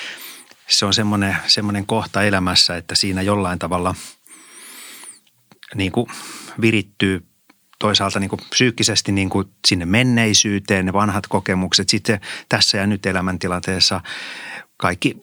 se 0.68 0.86
on 0.86 0.94
semmoinen, 0.94 1.36
semmoinen 1.46 1.86
kohta 1.86 2.22
elämässä, 2.22 2.76
että 2.76 2.94
siinä 2.94 3.22
jollain 3.22 3.58
tavalla 3.58 3.94
niin 5.74 5.92
kuin 5.92 6.06
virittyy 6.60 7.26
toisaalta 7.78 8.20
niin 8.20 8.30
kuin 8.30 8.40
psyykkisesti 8.50 9.12
niin 9.12 9.30
kuin 9.30 9.48
sinne 9.66 9.86
menneisyyteen, 9.86 10.86
ne 10.86 10.92
vanhat 10.92 11.26
kokemukset. 11.26 11.88
Sitten 11.88 12.20
tässä 12.48 12.78
ja 12.78 12.86
nyt 12.86 13.06
elämäntilanteessa 13.06 14.00
kaikki 14.76 15.16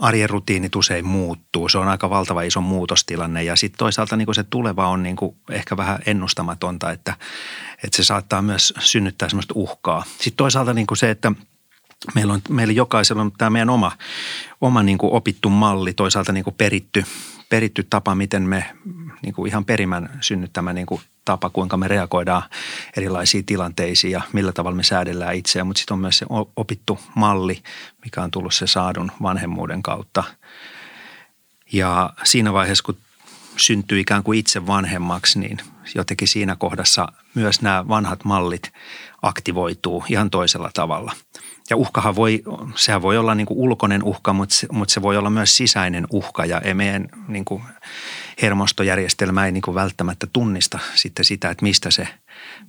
arjen 0.00 0.30
rutiinit 0.30 0.76
usein 0.76 1.06
muuttuu. 1.06 1.68
Se 1.68 1.78
on 1.78 1.88
aika 1.88 2.10
valtava 2.10 2.42
iso 2.42 2.60
muutostilanne 2.60 3.44
ja 3.44 3.56
sitten 3.56 3.78
toisaalta 3.78 4.16
niin 4.16 4.26
kuin 4.26 4.34
se 4.34 4.44
tuleva 4.44 4.88
on 4.88 5.02
niin 5.02 5.16
kuin 5.16 5.36
ehkä 5.50 5.76
vähän 5.76 5.98
ennustamatonta, 6.06 6.90
että, 6.90 7.16
että 7.84 7.96
se 7.96 8.04
saattaa 8.04 8.42
myös 8.42 8.74
synnyttää 8.78 9.28
semmoista 9.28 9.54
uhkaa. 9.56 10.04
Sitten 10.06 10.36
toisaalta 10.36 10.74
niin 10.74 10.86
kuin 10.86 10.98
se, 10.98 11.10
että– 11.10 11.32
meillä, 12.14 12.32
on, 12.32 12.40
meillä 12.48 12.72
jokaisella 12.72 13.22
on 13.22 13.32
tämä 13.38 13.50
meidän 13.50 13.70
oma, 13.70 13.92
oma 14.60 14.82
niin 14.82 14.98
kuin 14.98 15.12
opittu 15.12 15.50
malli, 15.50 15.92
toisaalta 15.92 16.32
niin 16.32 16.44
kuin 16.44 16.54
peritty, 16.54 17.04
peritty 17.48 17.86
tapa, 17.90 18.14
miten 18.14 18.42
me 18.42 18.64
niin 19.22 19.34
kuin 19.34 19.48
ihan 19.48 19.64
perimän 19.64 20.18
synnyttämä 20.20 20.72
niin 20.72 20.86
kuin 20.86 21.00
tapa, 21.24 21.50
kuinka 21.50 21.76
me 21.76 21.88
reagoidaan 21.88 22.42
erilaisiin 22.96 23.46
tilanteisiin 23.46 24.10
ja 24.10 24.22
millä 24.32 24.52
tavalla 24.52 24.76
me 24.76 24.82
säädellään 24.82 25.34
itseä. 25.34 25.64
Mutta 25.64 25.78
sitten 25.78 25.94
on 25.94 26.00
myös 26.00 26.18
se 26.18 26.26
opittu 26.56 26.98
malli, 27.14 27.62
mikä 28.04 28.22
on 28.22 28.30
tullut 28.30 28.54
se 28.54 28.66
saadun 28.66 29.12
vanhemmuuden 29.22 29.82
kautta. 29.82 30.24
Ja 31.72 32.10
siinä 32.24 32.52
vaiheessa, 32.52 32.84
kun 32.84 32.96
syntyy 33.56 34.00
ikään 34.00 34.22
kuin 34.22 34.38
itse 34.38 34.66
vanhemmaksi, 34.66 35.38
niin 35.38 35.58
jotenkin 35.94 36.28
siinä 36.28 36.56
kohdassa 36.56 37.08
myös 37.34 37.62
nämä 37.62 37.88
vanhat 37.88 38.24
mallit 38.24 38.72
aktivoituu 39.22 40.04
ihan 40.08 40.30
toisella 40.30 40.70
tavalla– 40.74 41.12
ja 41.70 41.76
uhkahan 41.76 42.16
voi, 42.16 42.42
sehän 42.74 43.02
voi 43.02 43.18
olla 43.18 43.34
niin 43.34 43.46
kuin 43.46 43.58
ulkoinen 43.58 44.02
uhka, 44.02 44.32
mutta 44.32 44.54
se, 44.54 44.66
mutta 44.72 44.94
se 44.94 45.02
voi 45.02 45.16
olla 45.16 45.30
myös 45.30 45.56
sisäinen 45.56 46.06
uhka 46.10 46.44
ja 46.44 46.60
ei 46.60 46.74
meidän 46.74 47.08
niin 47.28 47.44
kuin 47.44 47.62
hermostojärjestelmä 48.42 49.46
ei 49.46 49.52
niin 49.52 49.62
kuin 49.62 49.74
välttämättä 49.74 50.26
tunnista 50.32 50.78
sitten 50.94 51.24
sitä, 51.24 51.50
että 51.50 51.62
mistä 51.62 51.90
se, 51.90 52.08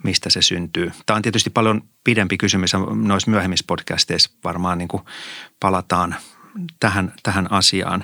mistä 0.03 0.29
se 0.29 0.41
syntyy. 0.41 0.91
Tämä 1.05 1.15
on 1.15 1.21
tietysti 1.21 1.49
paljon 1.49 1.81
pidempi 2.03 2.37
kysymys 2.37 2.71
noissa 3.05 3.31
myöhemmissä 3.31 3.65
podcasteissa 3.67 4.31
varmaan 4.43 4.77
niin 4.77 4.87
kuin 4.87 5.03
palataan 5.59 6.15
tähän, 6.79 7.13
tähän 7.23 7.51
asiaan. 7.51 8.03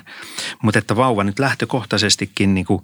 Mutta 0.62 0.78
että 0.78 0.96
vauva 0.96 1.24
nyt 1.24 1.38
lähtökohtaisestikin 1.38 2.54
niin 2.54 2.66
kuin 2.66 2.82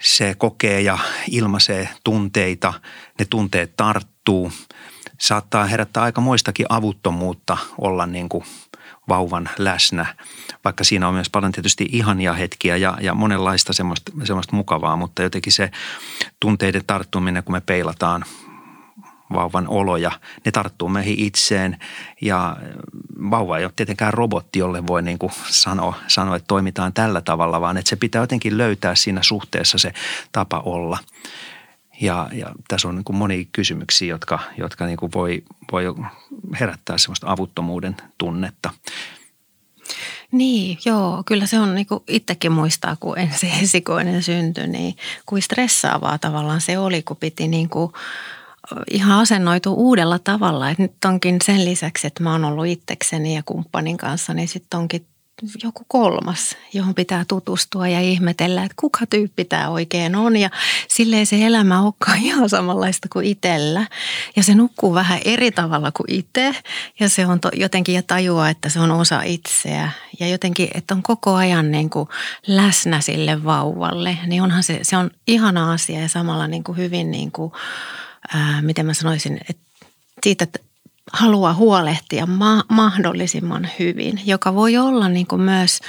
se 0.00 0.34
kokee 0.38 0.80
ja 0.80 0.98
ilmaisee 1.30 1.88
tunteita, 2.04 2.74
ne 3.18 3.24
tunteet 3.30 3.76
tarttuu– 3.76 4.52
saattaa 5.18 5.66
herättää 5.66 6.02
aika 6.02 6.20
moistakin 6.20 6.66
avuttomuutta 6.68 7.56
olla 7.78 8.06
niin 8.06 8.28
kuin 8.28 8.44
vauvan 9.08 9.48
läsnä, 9.58 10.06
vaikka 10.64 10.84
siinä 10.84 11.08
on 11.08 11.14
myös 11.14 11.30
paljon 11.30 11.52
tietysti 11.52 11.88
ihania 11.92 12.32
hetkiä 12.32 12.76
ja, 12.76 12.98
ja 13.00 13.14
monenlaista 13.14 13.72
semmoista, 13.72 14.12
semmoista 14.24 14.56
mukavaa, 14.56 14.96
mutta 14.96 15.22
jotenkin 15.22 15.52
se 15.52 15.70
tunteiden 16.40 16.82
tarttuminen, 16.86 17.44
kun 17.44 17.54
me 17.54 17.60
peilataan 17.60 18.24
vauvan 19.32 19.68
oloja, 19.68 20.10
ne 20.44 20.52
tarttuu 20.52 20.88
meihin 20.88 21.18
itseen 21.18 21.78
ja 22.20 22.56
vauva 23.30 23.58
ei 23.58 23.64
ole 23.64 23.72
tietenkään 23.76 24.14
robotti, 24.14 24.58
jolle 24.58 24.86
voi 24.86 25.02
niin 25.02 25.18
kuin 25.18 25.32
sanoa, 25.48 25.94
sanoa, 26.08 26.36
että 26.36 26.46
toimitaan 26.48 26.92
tällä 26.92 27.20
tavalla, 27.20 27.60
vaan 27.60 27.76
että 27.76 27.88
se 27.88 27.96
pitää 27.96 28.22
jotenkin 28.22 28.58
löytää 28.58 28.94
siinä 28.94 29.22
suhteessa 29.22 29.78
se 29.78 29.92
tapa 30.32 30.60
olla. 30.60 30.98
Ja, 32.00 32.28
ja 32.32 32.54
tässä 32.68 32.88
on 32.88 32.94
niin 32.94 33.04
kuin 33.04 33.16
monia 33.16 33.44
kysymyksiä, 33.52 34.08
jotka, 34.08 34.38
jotka 34.58 34.86
niin 34.86 34.96
kuin 34.96 35.12
voi, 35.14 35.42
voi 35.72 35.84
herättää 36.60 36.98
sellaista 36.98 37.30
avuttomuuden 37.30 37.96
tunnetta. 38.18 38.70
Niin, 40.32 40.78
joo. 40.84 41.22
Kyllä 41.26 41.46
se 41.46 41.58
on 41.58 41.74
niin 41.74 41.86
kuin 41.86 42.04
itsekin 42.08 42.52
muistaa, 42.52 42.96
kun 43.00 43.18
ensi 43.18 43.50
esikoinen 43.62 44.22
syntyi, 44.22 44.66
niin 44.66 44.96
kuin 45.26 45.42
stressaavaa 45.42 46.18
tavallaan 46.18 46.60
se 46.60 46.78
oli, 46.78 47.02
kun 47.02 47.16
piti 47.16 47.48
niin 47.48 47.68
kuin 47.68 47.92
ihan 48.90 49.18
asennoitu 49.20 49.74
uudella 49.74 50.18
tavalla. 50.18 50.70
Et 50.70 50.78
nyt 50.78 51.04
onkin 51.04 51.36
sen 51.44 51.64
lisäksi, 51.64 52.06
että 52.06 52.22
mä 52.22 52.32
oon 52.32 52.44
ollut 52.44 52.66
itsekseni 52.66 53.34
ja 53.34 53.42
kumppanin 53.42 53.96
kanssa, 53.96 54.34
niin 54.34 54.48
sitten 54.48 54.80
onkin 54.80 55.06
joku 55.64 55.84
kolmas, 55.88 56.56
johon 56.72 56.94
pitää 56.94 57.24
tutustua 57.28 57.88
ja 57.88 58.00
ihmetellä, 58.00 58.62
että 58.62 58.74
kuka 58.76 59.06
tyyppi 59.06 59.44
tämä 59.44 59.68
oikein 59.68 60.16
on. 60.16 60.36
Ja 60.36 60.50
silleen 60.88 61.26
se 61.26 61.46
elämä 61.46 61.82
olekaan 61.82 62.18
ihan 62.28 62.48
samanlaista 62.48 63.08
kuin 63.12 63.26
itsellä. 63.26 63.86
Ja 64.36 64.42
se 64.42 64.54
nukkuu 64.54 64.94
vähän 64.94 65.20
eri 65.24 65.50
tavalla 65.50 65.92
kuin 65.92 66.12
itse. 66.12 66.54
Ja 67.00 67.08
se 67.08 67.26
on 67.26 67.40
to, 67.40 67.50
jotenkin 67.56 67.94
ja 67.94 68.02
tajua, 68.02 68.48
että 68.48 68.68
se 68.68 68.80
on 68.80 68.90
osa 68.90 69.22
itseä. 69.22 69.90
Ja 70.20 70.28
jotenkin, 70.28 70.68
että 70.74 70.94
on 70.94 71.02
koko 71.02 71.34
ajan 71.34 71.70
niin 71.70 71.90
kuin 71.90 72.08
läsnä 72.46 73.00
sille 73.00 73.44
vauvalle. 73.44 74.18
Niin 74.26 74.42
onhan 74.42 74.62
se, 74.62 74.78
se 74.82 74.96
on 74.96 75.10
ihana 75.26 75.72
asia 75.72 76.00
ja 76.00 76.08
samalla 76.08 76.46
niin 76.46 76.64
kuin 76.64 76.78
hyvin 76.78 77.10
niin 77.10 77.32
kuin, 77.32 77.52
ää, 78.34 78.62
miten 78.62 78.86
mä 78.86 78.94
sanoisin, 78.94 79.40
että 79.48 79.62
siitä, 80.22 80.46
haluaa 81.12 81.54
huolehtia 81.54 82.26
ma- 82.26 82.64
mahdollisimman 82.68 83.68
hyvin, 83.78 84.20
joka 84.24 84.54
voi 84.54 84.76
olla 84.76 85.08
niin 85.08 85.26
kuin 85.26 85.42
myös, 85.42 85.80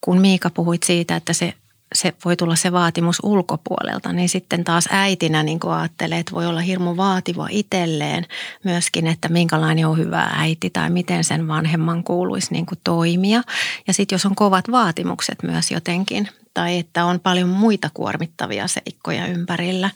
kun 0.00 0.20
Miika 0.20 0.50
puhuit 0.50 0.82
siitä, 0.82 1.16
että 1.16 1.32
se 1.32 1.54
se 1.94 2.14
voi 2.24 2.36
tulla 2.36 2.56
se 2.56 2.72
vaatimus 2.72 3.18
ulkopuolelta, 3.22 4.12
niin 4.12 4.28
sitten 4.28 4.64
taas 4.64 4.88
äitinä 4.90 5.42
niin 5.42 5.60
kuin 5.60 5.72
ajattelee, 5.72 6.18
että 6.18 6.32
voi 6.32 6.46
olla 6.46 6.60
hirmu 6.60 6.96
vaativa 6.96 7.48
itselleen 7.50 8.26
myöskin, 8.64 9.06
että 9.06 9.28
minkälainen 9.28 9.86
on 9.86 9.98
hyvä 9.98 10.30
äiti 10.32 10.70
tai 10.70 10.90
miten 10.90 11.24
sen 11.24 11.48
vanhemman 11.48 12.04
kuuluisi 12.04 12.52
niin 12.52 12.66
kuin 12.66 12.78
toimia. 12.84 13.42
Ja 13.86 13.92
sitten 13.92 14.14
jos 14.14 14.26
on 14.26 14.34
kovat 14.34 14.70
vaatimukset 14.70 15.42
myös 15.42 15.70
jotenkin 15.70 16.28
tai 16.54 16.78
että 16.78 17.04
on 17.04 17.20
paljon 17.20 17.48
muita 17.48 17.90
kuormittavia 17.94 18.68
seikkoja 18.68 19.26
ympärillä 19.26 19.90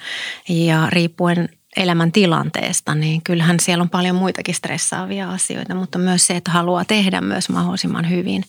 ja 0.49 0.87
riippuen 0.91 1.49
elämän 1.77 2.13
tilanteesta, 2.13 2.95
niin 2.95 3.23
kyllähän 3.23 3.61
siellä 3.61 3.83
on 3.83 3.91
paljon 3.91 4.17
muitakin 4.17 4.55
stressaavia 4.55 5.31
asioita, 5.31 5.75
mutta 5.75 5.99
myös 5.99 6.27
se, 6.27 6.37
että 6.37 6.51
haluaa 6.51 6.85
tehdä 6.85 7.21
myös 7.21 7.49
mahdollisimman 7.49 8.11
hyvin 8.11 8.45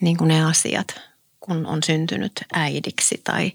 niin 0.00 0.16
kuin 0.16 0.28
ne 0.28 0.44
asiat, 0.44 1.00
kun 1.40 1.66
on 1.66 1.82
syntynyt 1.82 2.32
äidiksi 2.52 3.20
tai 3.24 3.52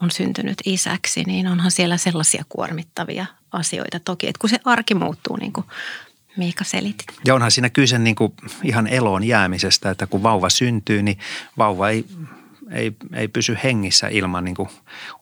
on 0.00 0.10
syntynyt 0.10 0.58
isäksi, 0.64 1.22
niin 1.24 1.46
onhan 1.46 1.70
siellä 1.70 1.96
sellaisia 1.96 2.44
kuormittavia 2.48 3.26
asioita 3.52 4.00
toki, 4.00 4.28
että 4.28 4.38
kun 4.40 4.50
se 4.50 4.60
arki 4.64 4.94
muuttuu 4.94 5.36
niin 5.36 5.52
kuin 5.52 5.66
Miika 6.36 6.64
selitit. 6.64 7.06
Ja 7.24 7.34
onhan 7.34 7.50
siinä 7.50 7.70
kyse 7.70 7.98
niin 7.98 8.16
kuin 8.16 8.32
ihan 8.62 8.86
eloon 8.86 9.24
jäämisestä, 9.24 9.90
että 9.90 10.06
kun 10.06 10.22
vauva 10.22 10.50
syntyy, 10.50 11.02
niin 11.02 11.18
vauva 11.58 11.88
ei 11.88 12.04
ei, 12.70 12.92
ei 13.14 13.28
pysy 13.28 13.58
hengissä 13.64 14.08
ilman 14.08 14.44
niin 14.44 14.54
kuin 14.54 14.68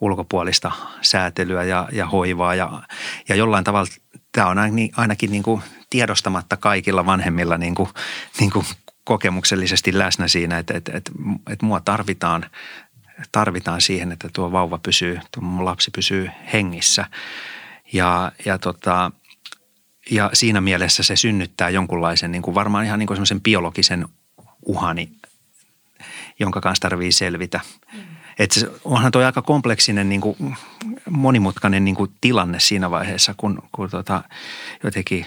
ulkopuolista 0.01 0.73
säätelyä 1.03 1.65
ja, 1.65 1.89
ja 1.93 2.07
hoivaa. 2.07 2.55
Ja, 2.55 2.83
ja 3.29 3.35
jollain 3.35 3.65
tavalla 3.65 3.91
tämä 4.33 4.47
on 4.47 4.59
ainakin 4.97 5.31
niin 5.31 5.43
kuin 5.43 5.63
tiedostamatta 5.91 6.57
kaikilla 6.57 7.07
vanhemmilla 7.07 7.59
niin 7.59 7.75
kuin, 7.75 7.89
niin 8.41 8.51
kuin 8.51 8.67
kokemuksellisesti 9.05 9.99
läsnä 9.99 10.29
siinä, 10.29 10.59
että, 10.59 10.75
että, 10.77 10.93
että, 10.97 11.13
että 11.51 11.67
mua 11.67 11.81
tarvitaan, 11.81 12.51
tarvitaan 13.33 13.81
siihen, 13.81 14.13
että 14.13 14.29
tuo 14.33 14.53
vauva 14.53 14.79
pysyy, 14.79 15.21
tuo 15.35 15.43
mun 15.43 15.65
lapsi 15.65 15.91
pysyy 15.91 16.31
hengissä. 16.53 17.05
Ja, 17.93 18.33
ja, 18.45 18.59
tota, 18.59 19.11
ja 20.11 20.31
siinä 20.33 20.61
mielessä 20.61 21.03
se 21.03 21.17
synnyttää 21.17 21.69
jonkunlaisen 21.69 22.33
niin 22.33 22.43
kuin 22.43 22.55
varmaan 22.55 22.85
ihan 22.85 22.99
niin 22.99 23.07
kuin 23.07 23.17
semmoisen 23.17 23.41
biologisen 23.41 24.09
uhani, 24.67 25.09
jonka 26.39 26.61
kanssa 26.61 26.81
tarvii 26.81 27.13
selvitä. 27.13 27.61
Mm. 27.93 28.01
Se, 28.51 28.71
onhan 28.85 29.13
tuo 29.13 29.25
aika 29.25 29.43
kompleksinen, 29.43 30.09
niin 30.09 30.21
kuin, 30.21 30.57
monimutkainen 31.11 31.85
niin 31.85 31.95
kuin 31.95 32.13
tilanne 32.21 32.61
siinä 32.61 32.91
vaiheessa, 32.91 33.35
kun, 33.37 33.63
kun 33.73 33.91
tota, 33.91 34.23
jotenkin 34.83 35.27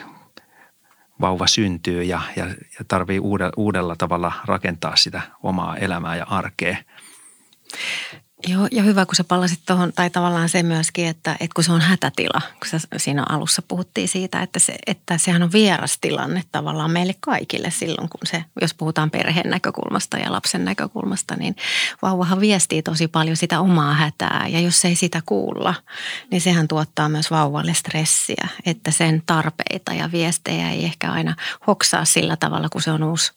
vauva 1.21 1.47
syntyy 1.47 2.03
ja, 2.03 2.21
ja, 2.35 2.45
ja 2.45 2.85
tarvii 2.87 3.19
uudella, 3.19 3.53
uudella 3.57 3.95
tavalla 3.95 4.31
rakentaa 4.45 4.95
sitä 4.95 5.21
omaa 5.43 5.77
elämää 5.77 6.15
ja 6.15 6.25
arkea. 6.29 6.77
Joo, 8.47 8.67
ja 8.71 8.83
hyvä, 8.83 9.05
kun 9.05 9.15
sä 9.15 9.23
palasit 9.23 9.59
tuohon, 9.65 9.93
tai 9.93 10.09
tavallaan 10.09 10.49
se 10.49 10.63
myöskin, 10.63 11.07
että, 11.07 11.31
että 11.31 11.55
kun 11.55 11.63
se 11.63 11.71
on 11.71 11.81
hätätila, 11.81 12.41
kun 12.41 12.69
sä 12.69 12.79
siinä 12.97 13.25
alussa 13.29 13.61
puhuttiin 13.61 14.07
siitä, 14.07 14.41
että, 14.41 14.59
se, 14.59 14.75
että 14.87 15.17
sehän 15.17 15.43
on 15.43 15.51
vieras 15.51 15.97
tilanne 16.01 16.43
tavallaan 16.51 16.91
meille 16.91 17.15
kaikille 17.19 17.71
silloin, 17.71 18.09
kun 18.09 18.19
se, 18.25 18.43
jos 18.61 18.73
puhutaan 18.73 19.11
perheen 19.11 19.49
näkökulmasta 19.49 20.17
ja 20.17 20.31
lapsen 20.31 20.65
näkökulmasta, 20.65 21.35
niin 21.35 21.55
vauvahan 22.01 22.39
viestii 22.39 22.81
tosi 22.81 23.07
paljon 23.07 23.37
sitä 23.37 23.59
omaa 23.59 23.93
hätää, 23.93 24.45
ja 24.49 24.59
jos 24.59 24.85
ei 24.85 24.95
sitä 24.95 25.21
kuulla, 25.25 25.73
niin 26.31 26.41
sehän 26.41 26.67
tuottaa 26.67 27.09
myös 27.09 27.31
vauvalle 27.31 27.73
stressiä, 27.73 28.47
että 28.65 28.91
sen 28.91 29.23
tarpeita 29.25 29.93
ja 29.93 30.11
viestejä 30.11 30.71
ei 30.71 30.85
ehkä 30.85 31.11
aina 31.11 31.35
hoksaa 31.67 32.05
sillä 32.05 32.35
tavalla, 32.35 32.69
kun 32.69 32.81
se 32.81 32.91
on 32.91 33.03
uusi 33.03 33.31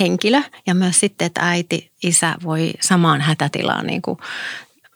henkilö, 0.00 0.42
ja 0.66 0.74
myös 0.74 1.00
sitten, 1.00 1.26
että 1.26 1.48
äiti 1.48 1.95
isä 2.02 2.34
voi 2.44 2.72
samaan 2.80 3.20
hätätilaan 3.20 3.86
niin 3.86 4.02
kuin 4.02 4.18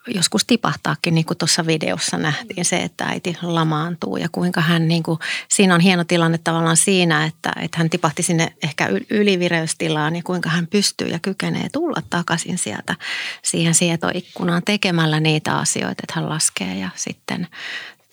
joskus 0.06 0.44
tipahtaakin, 0.44 1.14
niin 1.14 1.24
kuin 1.24 1.38
tuossa 1.38 1.66
videossa 1.66 2.18
nähtiin 2.18 2.64
se, 2.64 2.76
että 2.76 3.04
äiti 3.04 3.36
lamaantuu 3.42 4.16
ja 4.16 4.28
kuinka 4.32 4.60
hän, 4.60 4.88
niin 4.88 5.02
kuin, 5.02 5.18
siinä 5.48 5.74
on 5.74 5.80
hieno 5.80 6.04
tilanne 6.04 6.38
tavallaan 6.38 6.76
siinä, 6.76 7.24
että, 7.24 7.52
että 7.60 7.78
hän 7.78 7.90
tipahti 7.90 8.22
sinne 8.22 8.52
ehkä 8.62 8.88
ylivireystilaan 9.10 10.16
ja 10.16 10.22
kuinka 10.22 10.50
hän 10.50 10.66
pystyy 10.66 11.08
ja 11.08 11.18
kykenee 11.18 11.68
tulla 11.72 12.02
takaisin 12.10 12.58
sieltä 12.58 12.96
siihen 13.42 13.74
sietoikkunaan 13.74 14.62
tekemällä 14.64 15.20
niitä 15.20 15.58
asioita, 15.58 16.02
että 16.02 16.12
hän 16.14 16.28
laskee 16.28 16.78
ja 16.78 16.88
sitten 16.94 17.48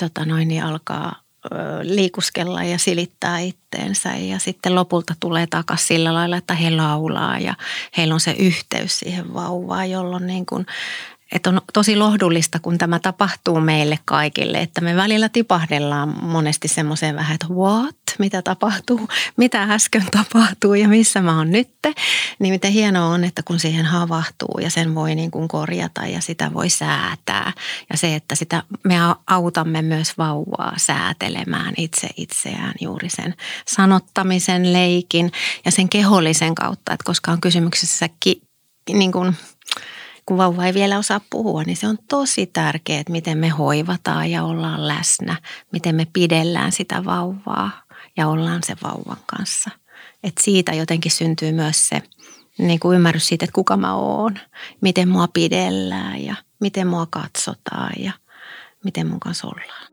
tota 0.02 0.26
noin, 0.26 0.48
niin 0.48 0.64
alkaa 0.64 1.27
liikuskella 1.84 2.64
ja 2.64 2.78
silittää 2.78 3.40
itteensä 3.40 4.10
ja 4.16 4.40
sitten 4.40 4.76
lopulta 4.76 5.14
tulee 5.20 5.48
takaisin 5.48 5.88
sillä 5.88 6.14
lailla, 6.14 6.38
että 6.38 6.54
he 6.54 6.70
laulaa 6.70 7.40
ja 7.40 7.56
heillä 7.98 8.14
on 8.14 8.20
se 8.20 8.36
yhteys 8.40 9.00
siihen 9.00 9.34
vauvaan, 9.34 9.92
jolloin 9.92 10.28
niin 10.28 10.46
kuin 10.46 10.66
että 11.32 11.50
on 11.50 11.62
tosi 11.74 11.96
lohdullista, 11.96 12.60
kun 12.60 12.78
tämä 12.78 13.00
tapahtuu 13.00 13.60
meille 13.60 14.00
kaikille, 14.06 14.62
että 14.62 14.82
me 14.82 14.96
välillä 14.96 15.30
tipahdellaan 15.30 16.24
monesti 16.26 16.68
semmoiseen 16.68 17.16
vähän, 17.16 17.36
että 17.36 17.48
what, 17.54 17.96
mitä 18.20 18.42
tapahtuu, 18.42 19.08
mitä 19.38 19.64
äsken 19.64 20.06
tapahtuu 20.12 20.74
ja 20.74 20.88
missä 20.88 21.22
mä 21.22 21.38
oon 21.38 21.52
nytte. 21.52 21.94
Niin 22.40 22.54
miten 22.54 22.72
hienoa 22.72 23.06
on, 23.06 23.24
että 23.24 23.44
kun 23.44 23.60
siihen 23.60 23.86
havahtuu 23.86 24.60
ja 24.62 24.70
sen 24.70 24.96
voi 24.96 25.16
niin 25.16 25.32
kuin 25.32 25.48
korjata 25.48 26.06
ja 26.06 26.22
sitä 26.22 26.54
voi 26.54 26.70
säätää. 26.70 27.54
Ja 27.92 27.98
se, 27.98 28.16
että 28.16 28.36
sitä 28.36 28.64
me 28.84 28.96
autamme 29.28 29.82
myös 29.82 30.18
vauvaa 30.18 30.74
säätelemään 30.78 31.74
itse 31.78 32.10
itseään 32.18 32.74
juuri 32.82 33.10
sen 33.10 33.36
sanottamisen, 33.68 34.74
leikin 34.74 35.32
ja 35.66 35.72
sen 35.72 35.90
kehollisen 35.90 36.56
kautta, 36.56 36.94
että 36.94 37.04
koska 37.06 37.32
on 37.32 37.42
kysymyksessä 37.42 38.10
ki, 38.20 38.42
niin 38.94 39.12
kuin– 39.12 39.36
kun 40.28 40.38
vauva 40.38 40.66
ei 40.66 40.74
vielä 40.74 40.98
osaa 40.98 41.22
puhua, 41.30 41.64
niin 41.64 41.78
se 41.78 41.88
on 41.88 41.98
tosi 42.10 42.46
tärkeää, 42.46 43.00
että 43.00 43.12
miten 43.12 43.38
me 43.38 43.50
hoivataan 43.50 44.32
ja 44.32 44.44
ollaan 44.44 44.88
läsnä, 44.88 45.36
miten 45.72 45.96
me 45.96 46.08
pidellään 46.14 46.72
sitä 46.72 47.06
vauvaa 47.06 47.72
ja 48.18 48.28
ollaan 48.28 48.62
se 48.66 48.76
vauvan 48.84 49.18
kanssa. 49.26 49.70
Et 50.24 50.34
siitä 50.42 50.74
jotenkin 50.74 51.12
syntyy 51.12 51.52
myös 51.52 51.90
se 51.90 52.04
niin 52.58 52.80
kuin 52.80 52.96
ymmärrys 52.96 53.28
siitä, 53.28 53.46
että 53.46 53.54
kuka 53.54 53.78
mä 53.78 53.96
oon, 53.96 54.40
miten 54.82 55.10
mua 55.10 55.28
pidellään 55.28 56.24
ja 56.24 56.36
miten 56.60 56.88
mua 56.88 57.08
katsotaan 57.10 57.94
ja 58.00 58.12
miten 58.84 59.08
mun 59.08 59.20
kanssa 59.20 59.48
ollaan. 59.48 59.88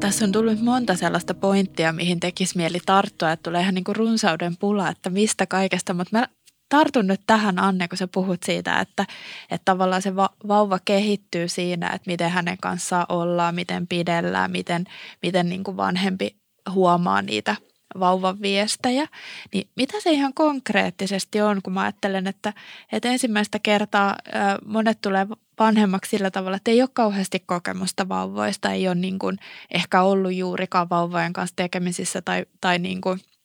Tässä 0.00 0.24
on 0.24 0.32
tullut 0.32 0.60
monta 0.60 0.96
sellaista 0.96 1.34
pointtia, 1.34 1.92
mihin 1.92 2.20
tekisi 2.20 2.56
mieli 2.56 2.78
tarttua, 2.86 3.32
että 3.32 3.42
tulee 3.42 3.60
ihan 3.62 3.74
niin 3.74 3.84
kuin 3.84 3.96
runsauden 3.96 4.56
pula, 4.56 4.88
että 4.88 5.10
mistä 5.10 5.46
kaikesta, 5.46 5.94
mutta 5.94 6.18
mä 6.18 6.28
tartun 6.68 7.06
nyt 7.06 7.20
tähän 7.26 7.58
Anne, 7.58 7.88
kun 7.88 7.98
sä 7.98 8.08
puhut 8.08 8.42
siitä, 8.42 8.80
että, 8.80 9.06
että 9.50 9.64
tavallaan 9.64 10.02
se 10.02 10.16
vauva 10.48 10.78
kehittyy 10.84 11.48
siinä, 11.48 11.86
että 11.86 12.10
miten 12.10 12.30
hänen 12.30 12.58
kanssaan 12.62 13.06
ollaan, 13.08 13.54
miten 13.54 13.86
pidellään, 13.86 14.50
miten, 14.50 14.84
miten 15.22 15.48
niin 15.48 15.64
kuin 15.64 15.76
vanhempi 15.76 16.36
huomaa 16.70 17.22
niitä 17.22 17.56
vauvan 18.00 18.40
viestejä. 18.42 19.06
Niin 19.52 19.68
mitä 19.76 20.00
se 20.00 20.10
ihan 20.10 20.34
konkreettisesti 20.34 21.40
on, 21.40 21.62
kun 21.62 21.72
mä 21.72 21.82
ajattelen, 21.82 22.26
että, 22.26 22.52
että 22.92 23.08
ensimmäistä 23.08 23.58
kertaa 23.58 24.16
monet 24.64 25.00
tulee 25.00 25.26
vanhemmaksi 25.58 26.10
sillä 26.10 26.30
tavalla, 26.30 26.56
että 26.56 26.70
ei 26.70 26.82
ole 26.82 26.88
kauheasti 26.92 27.42
kokemusta 27.46 28.08
vauvoista, 28.08 28.72
ei 28.72 28.88
ole 28.88 28.94
niin 28.94 29.18
kuin 29.18 29.38
ehkä 29.70 30.02
ollut 30.02 30.34
juurikaan 30.34 30.90
vauvojen 30.90 31.32
kanssa 31.32 31.56
tekemisissä 31.56 32.22
tai, 32.22 32.46
tai 32.60 32.78
niin 32.78 33.00
kuin– 33.00 33.20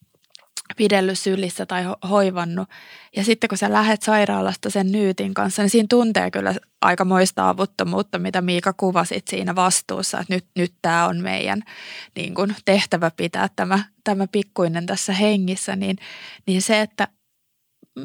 pidellyt 0.76 1.18
sylissä 1.18 1.66
tai 1.66 1.84
hoivannut. 2.10 2.68
Ja 3.16 3.24
sitten 3.24 3.48
kun 3.48 3.58
sä 3.58 3.72
lähet 3.72 4.02
sairaalasta 4.02 4.70
sen 4.70 4.92
nyytin 4.92 5.34
kanssa, 5.34 5.62
niin 5.62 5.70
siinä 5.70 5.86
tuntee 5.90 6.30
kyllä 6.30 6.54
aika 6.80 7.04
moista 7.04 7.48
avuttomuutta, 7.48 8.18
mitä 8.18 8.40
Miika 8.40 8.72
kuvasit 8.72 9.28
siinä 9.28 9.54
vastuussa, 9.54 10.20
että 10.20 10.34
nyt, 10.34 10.46
nyt 10.56 10.74
tämä 10.82 11.06
on 11.06 11.20
meidän 11.20 11.62
niin 12.16 12.34
kuin 12.34 12.56
tehtävä 12.64 13.10
pitää 13.16 13.48
tämä, 13.56 13.78
tämä 14.04 14.26
pikkuinen 14.32 14.86
tässä 14.86 15.12
hengissä, 15.12 15.76
niin, 15.76 15.96
niin 16.46 16.62
se, 16.62 16.80
että 16.80 17.08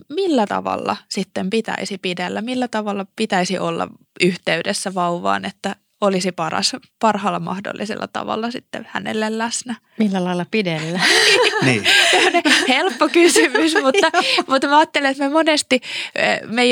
millä 0.09 0.47
tavalla 0.47 0.97
sitten 1.09 1.49
pitäisi 1.49 1.97
pidellä, 1.97 2.41
millä 2.41 2.67
tavalla 2.67 3.05
pitäisi 3.15 3.59
olla 3.59 3.87
yhteydessä 4.21 4.93
vauvaan, 4.93 5.45
että, 5.45 5.75
olisi 6.01 6.31
paras, 6.31 6.75
parhaalla 6.99 7.39
mahdollisella 7.39 8.07
tavalla 8.07 8.51
sitten 8.51 8.87
hänelle 8.89 9.37
läsnä. 9.37 9.75
Millä 9.99 10.23
lailla 10.23 10.45
pidellä? 10.51 10.99
niin. 11.65 11.83
Helppo 12.67 13.09
kysymys, 13.09 13.73
mutta, 13.81 14.07
mutta 14.47 14.67
mä 14.67 14.77
ajattelen, 14.77 15.11
että 15.11 15.23
me 15.23 15.29
monesti, 15.29 15.81
me, 16.47 16.63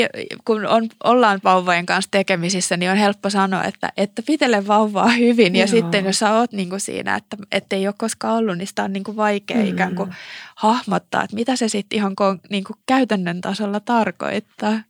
kun 0.44 0.66
on, 0.66 0.88
ollaan 1.04 1.40
vauvojen 1.44 1.86
kanssa 1.86 2.10
tekemisissä, 2.10 2.76
niin 2.76 2.90
on 2.90 2.96
helppo 2.96 3.30
sanoa, 3.30 3.64
että, 3.64 3.92
että 3.96 4.22
pitele 4.22 4.66
vauvaa 4.66 5.08
hyvin. 5.08 5.56
Ja 5.56 5.60
Joo. 5.60 5.66
sitten 5.66 6.04
jos 6.04 6.18
sä 6.18 6.32
oot 6.32 6.52
niin 6.52 6.70
kuin 6.70 6.80
siinä, 6.80 7.20
että 7.52 7.76
ei 7.76 7.86
ole 7.86 7.94
koskaan 7.98 8.36
ollut, 8.36 8.58
niin 8.58 8.66
sitä 8.66 8.84
on 8.84 8.92
niin 8.92 9.04
kuin 9.04 9.16
vaikea 9.16 9.56
mm. 9.56 9.66
ikään 9.66 9.94
kuin 9.94 10.14
hahmottaa, 10.56 11.24
että 11.24 11.36
mitä 11.36 11.56
se 11.56 11.68
sitten 11.68 11.96
ihan 11.96 12.14
niin 12.50 12.64
kuin 12.64 12.76
käytännön 12.86 13.40
tasolla 13.40 13.80
tarkoittaa. 13.80 14.80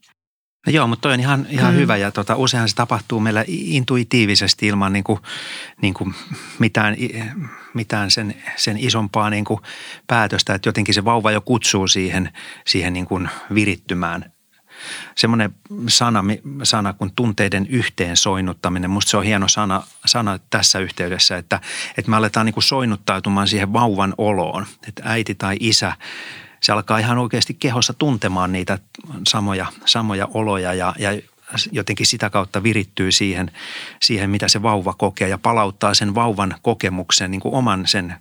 No 0.66 0.72
joo, 0.72 0.87
mutta 0.87 1.02
toi 1.02 1.12
on 1.12 1.20
ihan, 1.20 1.46
ihan 1.50 1.74
mm. 1.74 1.81
hyvä 1.81 1.96
ja 1.96 2.12
tota, 2.12 2.37
useinhan 2.37 2.68
se 2.68 2.74
tapahtuu 2.74 3.20
meillä 3.20 3.44
intuitiivisesti 3.48 4.66
ilman 4.66 4.92
niin 4.92 5.05
kuin, 5.05 5.18
niin 5.83 5.94
kuin 5.94 6.14
mitään, 6.59 6.96
mitään 7.74 8.11
sen, 8.11 8.35
sen 8.57 8.76
isompaa 8.79 9.31
niin 9.31 9.44
kuin 9.44 9.61
päätöstä, 10.07 10.55
että 10.55 10.68
jotenkin 10.68 10.94
se 10.94 11.05
vauva 11.05 11.31
jo 11.31 11.40
kutsuu 11.40 11.88
siihen, 11.88 12.33
siihen 12.66 12.92
niin 12.92 13.07
kuin 13.07 13.29
virittymään. 13.55 14.33
Semmoinen 15.14 15.55
sana, 15.88 16.24
sana 16.62 16.92
kuin 16.92 17.12
tunteiden 17.16 17.66
yhteen 17.66 18.16
soinnuttaminen, 18.16 18.90
musta 18.90 19.11
se 19.11 19.16
on 19.16 19.24
hieno 19.24 19.48
sana, 19.48 19.83
sana 20.07 20.38
tässä 20.50 20.79
yhteydessä, 20.79 21.37
että, 21.37 21.61
että 21.98 22.11
me 22.11 22.16
aletaan 22.16 22.46
niin 22.46 22.55
kuin 22.55 22.64
soinnuttautumaan 22.64 23.48
siihen 23.48 23.72
vauvan 23.72 24.14
oloon, 24.18 24.66
että 24.88 25.02
äiti 25.05 25.35
tai 25.35 25.57
isä– 25.61 25.92
se 26.60 26.72
alkaa 26.72 26.98
ihan 26.98 27.18
oikeasti 27.18 27.54
kehossa 27.54 27.92
tuntemaan 27.92 28.52
niitä 28.52 28.78
samoja, 29.28 29.66
samoja 29.84 30.28
oloja 30.34 30.74
ja, 30.74 30.94
ja 30.98 31.10
jotenkin 31.72 32.06
sitä 32.06 32.30
kautta 32.30 32.62
virittyy 32.62 33.12
siihen, 33.12 33.50
siihen, 34.02 34.30
mitä 34.30 34.48
se 34.48 34.62
vauva 34.62 34.94
kokee 34.94 35.28
ja 35.28 35.38
palauttaa 35.38 35.94
sen 35.94 36.14
vauvan 36.14 36.54
kokemuksen 36.62 37.30
niin 37.30 37.40
kuin 37.40 37.54
oman 37.54 37.86
sen 37.86 38.14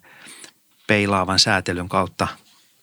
peilaavan 0.87 1.39
säätelyn 1.39 1.89
kautta 1.89 2.27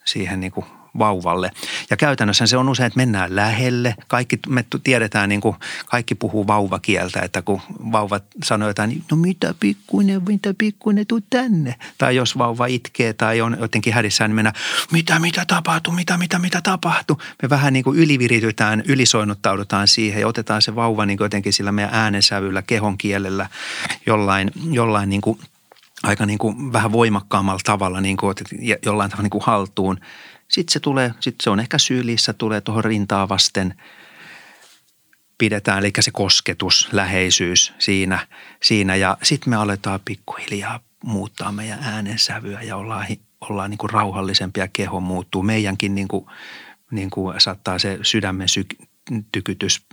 siihen 0.04 0.40
niin 0.40 0.52
kuin 0.52 0.66
vauvalle. 0.98 1.50
Ja 1.90 1.96
käytännössä 1.96 2.46
se 2.46 2.56
on 2.56 2.68
usein, 2.68 2.86
että 2.86 2.96
mennään 2.96 3.36
lähelle. 3.36 3.94
Kaikki, 4.08 4.38
me 4.48 4.64
tiedetään, 4.84 5.28
niin 5.28 5.40
kuin, 5.40 5.56
kaikki 5.86 6.14
puhuu 6.14 6.46
vauvakieltä, 6.46 7.20
että 7.20 7.42
kun 7.42 7.60
vauvat 7.92 8.24
sanoo 8.44 8.68
jotain, 8.68 8.90
niin 8.90 9.04
no 9.10 9.16
mitä 9.16 9.54
pikkuinen, 9.60 10.22
mitä 10.28 10.54
pikkuinen, 10.58 11.06
tuu 11.06 11.20
tänne. 11.30 11.74
Tai 11.98 12.16
jos 12.16 12.38
vauva 12.38 12.66
itkee 12.66 13.12
tai 13.12 13.40
on 13.40 13.56
jotenkin 13.60 13.92
hädissään, 13.92 14.30
niin 14.30 14.34
mennään, 14.34 14.56
mitä, 14.92 15.18
mitä 15.18 15.44
tapahtuu, 15.44 15.94
mitä, 15.94 16.18
mitä, 16.18 16.38
mitä 16.38 16.60
tapahtuu. 16.60 17.18
Me 17.42 17.50
vähän 17.50 17.72
niin 17.72 17.84
kuin 17.84 17.98
yliviritytään, 17.98 18.82
ylisoinnuttaudutaan 18.86 19.88
siihen 19.88 20.20
ja 20.20 20.28
otetaan 20.28 20.62
se 20.62 20.74
vauva 20.74 21.06
niin 21.06 21.18
kuin 21.18 21.24
jotenkin 21.24 21.52
sillä 21.52 21.72
meidän 21.72 21.94
äänensävyllä, 21.94 22.62
kehon 22.62 22.98
kielellä 22.98 23.48
jollain, 24.06 24.50
jollain 24.70 25.08
niin 25.08 25.20
kuin 25.20 25.38
aika 26.02 26.26
niin 26.26 26.38
kuin 26.38 26.72
vähän 26.72 26.92
voimakkaammalla 26.92 27.60
tavalla 27.64 28.00
niin 28.00 28.16
kuin 28.16 28.34
jollain 28.84 29.10
tavalla 29.10 29.22
niin 29.22 29.30
kuin 29.30 29.44
haltuun. 29.44 30.00
Sitten 30.52 30.72
se 30.72 30.80
tulee, 30.80 31.14
sitten 31.20 31.44
se 31.44 31.50
on 31.50 31.60
ehkä 31.60 31.78
sylissä, 31.78 32.32
tulee 32.32 32.60
tuohon 32.60 32.84
rintaa 32.84 33.28
vasten 33.28 33.74
pidetään, 35.38 35.78
eli 35.78 35.92
se 36.00 36.10
kosketus, 36.10 36.88
läheisyys 36.92 37.72
siinä, 37.78 38.26
siinä 38.62 38.96
ja 38.96 39.16
sitten 39.22 39.50
me 39.50 39.56
aletaan 39.56 40.00
pikkuhiljaa 40.04 40.80
muuttaa 41.04 41.52
meidän 41.52 41.78
äänensävyä 41.82 42.62
ja 42.62 42.76
ollaan, 42.76 43.06
ollaan 43.40 43.70
niin 43.70 43.78
kuin 43.78 43.90
rauhallisempia, 43.90 44.68
keho 44.68 45.00
muuttuu. 45.00 45.42
Meidänkin 45.42 45.94
niin 45.94 46.08
kuin, 46.08 46.26
niin 46.90 47.10
kuin 47.10 47.40
saattaa 47.40 47.78
se 47.78 47.98
sydämen 48.02 48.48
syk- 48.48 48.86
tykytys 49.32 49.86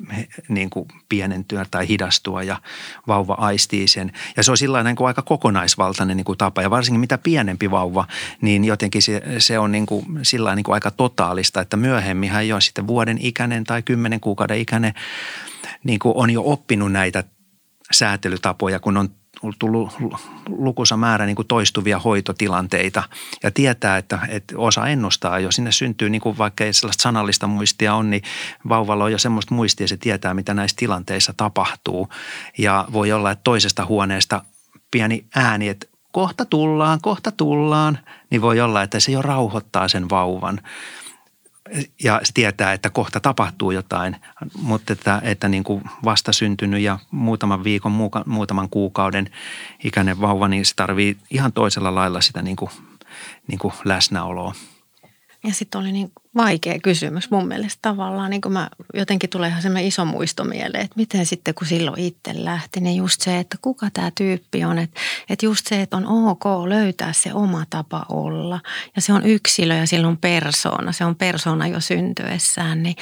niin 0.50 0.70
kuin 0.70 0.88
pienentyä 1.10 1.66
tai 1.72 1.88
hidastua 1.88 2.44
ja 2.44 2.62
vauva 3.08 3.34
aistii 3.34 3.88
sen. 3.88 4.12
Ja 4.38 4.44
se 4.44 4.52
on 4.52 4.58
sillä 4.58 4.84
niin 4.84 4.96
kuin 4.96 5.08
aika 5.08 5.22
kokonaisvaltainen 5.22 6.18
niin 6.18 6.26
kuin 6.26 6.38
tapa 6.38 6.62
ja 6.62 6.70
varsinkin 6.70 7.00
mitä 7.00 7.18
pienempi 7.18 7.72
vauva, 7.72 8.08
niin 8.42 8.66
jotenkin 8.66 9.02
se, 9.02 9.22
se 9.38 9.60
on 9.60 9.72
niin 9.72 9.86
kuin, 9.86 10.06
sillä 10.24 10.56
niin 10.56 10.64
kuin 10.64 10.74
aika 10.74 10.92
totaalista, 10.92 11.62
että 11.62 11.78
myöhemmin 11.78 12.30
hän 12.30 12.48
jo 12.48 12.62
sitten 12.62 12.88
vuoden 12.88 13.18
ikäinen 13.22 13.64
tai 13.64 13.82
kymmenen 13.82 14.20
kuukauden 14.20 14.60
ikäinen 14.60 14.94
niin 15.84 16.00
kuin 16.00 16.14
on 16.18 16.30
jo 16.30 16.42
oppinut 16.46 16.92
näitä 16.92 17.24
säätelytapoja, 17.92 18.80
kun 18.80 18.98
on 18.98 19.10
tullut 19.60 19.90
lukuisa 20.48 20.98
määrä 20.98 21.26
niin 21.26 21.36
kuin 21.36 21.48
toistuvia 21.48 22.00
hoitotilanteita 22.00 23.04
ja 23.44 23.52
tietää, 23.52 23.98
että, 23.98 24.20
että 24.30 24.58
osa 24.58 24.88
ennustaa, 24.88 25.40
jos 25.40 25.56
sinne 25.56 25.72
syntyy, 25.72 26.10
niin 26.10 26.22
kuin 26.22 26.38
vaikka 26.38 26.64
ei 26.64 26.74
sellaista 26.74 27.02
sanallista 27.02 27.48
muistia 27.48 27.96
on, 27.96 28.10
niin 28.10 28.24
vauvalla 28.70 29.04
on 29.04 29.12
jo 29.12 29.18
semmoista 29.18 29.56
muistia, 29.56 29.88
se 29.88 29.98
tietää, 29.98 30.34
mitä 30.34 30.54
näissä 30.54 30.78
tilanteissa 30.78 31.34
tapahtuu. 31.38 32.10
Ja 32.58 32.86
voi 32.94 33.12
olla, 33.12 33.32
että 33.32 33.44
toisesta 33.44 33.86
huoneesta 33.86 34.42
pieni 34.92 35.26
ääni, 35.36 35.68
että 35.68 35.88
kohta 36.12 36.46
tullaan, 36.46 37.00
kohta 37.02 37.32
tullaan, 37.32 38.00
niin 38.30 38.42
voi 38.42 38.62
olla, 38.62 38.84
että 38.84 39.00
se 39.00 39.12
jo 39.12 39.22
rauhoittaa 39.22 39.88
sen 39.88 40.10
vauvan 40.10 40.62
ja 42.04 42.20
se 42.24 42.34
tietää, 42.34 42.74
että 42.74 42.90
kohta 42.90 43.20
tapahtuu 43.20 43.72
jotain, 43.72 44.16
mutta 44.62 44.94
että, 44.94 45.22
että 45.24 45.48
niin 45.50 45.64
kuin 45.64 45.84
vasta 46.04 46.34
syntynyt 46.34 46.82
ja 46.82 47.00
muutaman 47.12 47.64
viikon, 47.64 48.12
muutaman 48.26 48.70
kuukauden 48.70 49.30
ikäinen 49.84 50.22
vauva, 50.22 50.48
niin 50.48 50.66
se 50.66 50.76
tarvii 50.76 51.18
ihan 51.30 51.54
toisella 51.54 51.96
lailla 51.96 52.22
sitä 52.22 52.42
niin 52.42 52.56
kuin, 52.56 52.72
niin 53.48 53.60
kuin 53.60 53.74
läsnäoloa. 53.86 54.54
Ja 55.44 55.54
sitten 55.54 55.82
oli 55.82 55.92
niin 55.92 56.12
vaikea 56.36 56.80
kysymys 56.84 57.32
mun 57.32 57.48
mielestä 57.48 57.80
tavallaan, 57.82 58.30
niin 58.30 58.42
mä 58.50 58.70
jotenkin 58.94 59.30
tulee 59.30 59.50
ihan 59.50 59.62
semmoinen 59.62 59.88
iso 59.88 60.06
muisto 60.06 60.44
mieleen, 60.44 60.84
että 60.84 60.96
miten 60.96 61.26
sitten 61.26 61.54
kun 61.54 61.68
silloin 61.68 62.00
itse 62.00 62.32
lähti, 62.34 62.80
niin 62.80 62.98
just 62.98 63.22
se, 63.22 63.40
että 63.40 63.58
kuka 63.62 63.88
tämä 63.94 64.12
tyyppi 64.16 64.64
on, 64.64 64.80
että, 64.80 65.00
että 65.30 65.46
just 65.46 65.68
se, 65.68 65.82
että 65.82 65.98
on 65.98 66.08
ok 66.08 66.44
löytää 66.68 67.14
se 67.14 67.34
oma 67.34 67.66
tapa 67.70 68.06
olla. 68.10 68.60
Ja 68.96 69.02
se 69.02 69.14
on 69.14 69.26
yksilö 69.26 69.76
ja 69.76 69.88
silloin 69.88 70.18
persoona, 70.18 70.92
se 70.92 71.06
on 71.06 71.16
persoona 71.16 71.68
jo 71.68 71.80
syntyessään, 71.80 72.84
niin, 72.84 72.96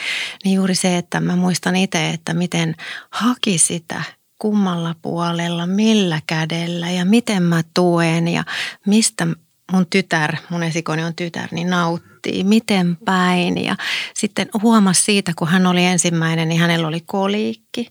niin 0.44 0.56
juuri 0.56 0.76
se, 0.76 0.98
että 0.98 1.20
mä 1.20 1.36
muistan 1.36 1.76
itse, 1.76 2.10
että 2.10 2.34
miten 2.34 2.76
haki 3.12 3.58
sitä 3.58 4.04
kummalla 4.40 4.96
puolella, 5.02 5.68
millä 5.68 6.22
kädellä 6.28 6.90
ja 6.90 7.06
miten 7.06 7.44
mä 7.44 7.64
tuen 7.74 8.28
ja 8.28 8.44
mistä 8.86 9.28
mun 9.72 9.86
tytär, 9.90 10.36
mun 10.50 10.64
esikoni 10.64 11.04
on 11.04 11.16
tytär, 11.16 11.50
niin 11.52 11.70
nauttii, 11.70 12.17
miten 12.44 12.98
päin. 13.06 13.64
Ja 13.64 13.76
sitten 14.14 14.50
huomasi 14.62 15.02
siitä, 15.02 15.34
kun 15.36 15.48
hän 15.48 15.68
oli 15.68 15.86
ensimmäinen, 15.86 16.50
niin 16.50 16.62
hänellä 16.62 16.88
oli 16.88 17.02
koliikki, 17.06 17.88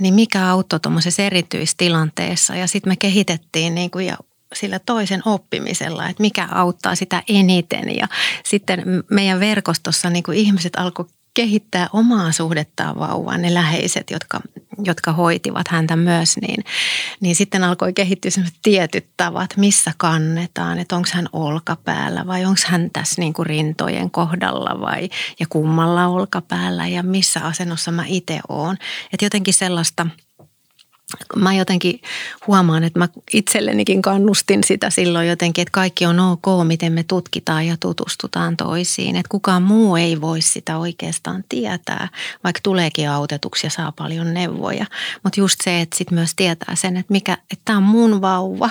niin 0.00 0.14
mikä 0.14 0.50
auttoi 0.50 0.80
tuommoisessa 0.80 1.22
erityistilanteessa. 1.22 2.56
Ja 2.56 2.66
sitten 2.66 2.90
me 2.90 2.96
kehitettiin 2.96 3.74
niin 3.74 3.90
kuin 3.90 4.06
ja 4.06 4.16
sillä 4.54 4.78
toisen 4.78 5.22
oppimisella, 5.24 6.08
että 6.08 6.22
mikä 6.22 6.48
auttaa 6.50 6.94
sitä 6.94 7.22
eniten. 7.28 7.96
Ja 7.96 8.08
sitten 8.44 8.82
meidän 9.10 9.40
verkostossa 9.40 10.10
niin 10.10 10.22
kuin 10.22 10.38
ihmiset 10.38 10.76
alkoi 10.76 11.04
kehittää 11.38 11.88
omaa 11.92 12.32
suhdettaan 12.32 12.98
vauvaan, 12.98 13.42
ne 13.42 13.54
läheiset, 13.54 14.10
jotka, 14.10 14.40
jotka 14.84 15.12
hoitivat 15.12 15.68
häntä 15.68 15.96
myös, 15.96 16.36
niin, 16.36 16.64
niin 17.20 17.36
sitten 17.36 17.64
alkoi 17.64 17.92
kehittyä 17.92 18.30
sellaiset 18.30 18.58
tietyt 18.62 19.06
tavat, 19.16 19.56
missä 19.56 19.92
kannetaan, 19.96 20.78
että 20.78 20.96
onko 20.96 21.08
hän 21.12 21.28
olkapäällä 21.32 22.26
vai 22.26 22.44
onko 22.44 22.60
hän 22.66 22.90
tässä 22.92 23.22
niin 23.22 23.32
kuin 23.32 23.46
rintojen 23.46 24.10
kohdalla 24.10 24.80
vai 24.80 25.08
ja 25.40 25.46
kummalla 25.48 26.06
olkapäällä 26.06 26.86
ja 26.86 27.02
missä 27.02 27.40
asennossa 27.40 27.92
mä 27.92 28.04
itse 28.06 28.40
oon. 28.48 28.76
Että 29.12 29.24
jotenkin 29.26 29.54
sellaista– 29.54 30.06
mä 31.36 31.54
jotenkin 31.54 32.00
huomaan, 32.46 32.84
että 32.84 32.98
mä 32.98 33.08
itsellenikin 33.32 34.02
kannustin 34.02 34.64
sitä 34.64 34.90
silloin 34.90 35.28
jotenkin, 35.28 35.62
että 35.62 35.72
kaikki 35.72 36.06
on 36.06 36.20
ok, 36.20 36.46
miten 36.64 36.92
me 36.92 37.02
tutkitaan 37.02 37.66
ja 37.66 37.76
tutustutaan 37.80 38.56
toisiin. 38.56 39.16
Että 39.16 39.28
kukaan 39.28 39.62
muu 39.62 39.96
ei 39.96 40.20
voi 40.20 40.40
sitä 40.40 40.78
oikeastaan 40.78 41.44
tietää, 41.48 42.08
vaikka 42.44 42.60
tuleekin 42.62 43.10
autetuksi 43.10 43.66
ja 43.66 43.70
saa 43.70 43.92
paljon 43.92 44.34
neuvoja. 44.34 44.86
Mutta 45.24 45.40
just 45.40 45.60
se, 45.64 45.80
että 45.80 45.96
sitten 45.96 46.14
myös 46.14 46.34
tietää 46.36 46.74
sen, 46.74 46.96
että, 46.96 47.12
mikä, 47.12 47.32
että 47.32 47.62
tämä 47.64 47.78
on 47.78 47.82
mun 47.82 48.20
vauva 48.20 48.70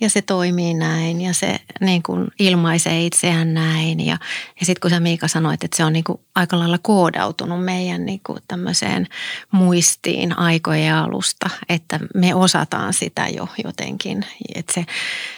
ja 0.00 0.10
se 0.10 0.22
toimii 0.22 0.74
näin 0.74 1.20
ja 1.20 1.34
se 1.34 1.58
niin 1.80 2.02
kuin 2.02 2.28
ilmaisee 2.38 3.06
itseään 3.06 3.54
näin. 3.54 4.06
Ja, 4.06 4.18
ja 4.60 4.66
sitten 4.66 4.80
kun 4.80 4.90
sä 4.90 5.00
Miika 5.00 5.28
sanoit, 5.28 5.64
että 5.64 5.76
se 5.76 5.84
on 5.84 5.92
niin 5.92 6.04
kuin 6.04 6.20
aika 6.34 6.58
lailla 6.58 6.78
koodautunut 6.82 7.64
meidän 7.64 8.06
niin 8.06 8.20
kuin 8.26 8.38
tämmöiseen 8.48 9.06
muistiin 9.50 10.38
aikojen 10.38 10.94
alusta– 10.94 11.50
että 11.68 12.00
me 12.14 12.34
osataan 12.34 12.92
sitä 12.92 13.28
jo 13.28 13.48
jotenkin, 13.64 14.26
että 14.54 14.72
se, 14.72 14.86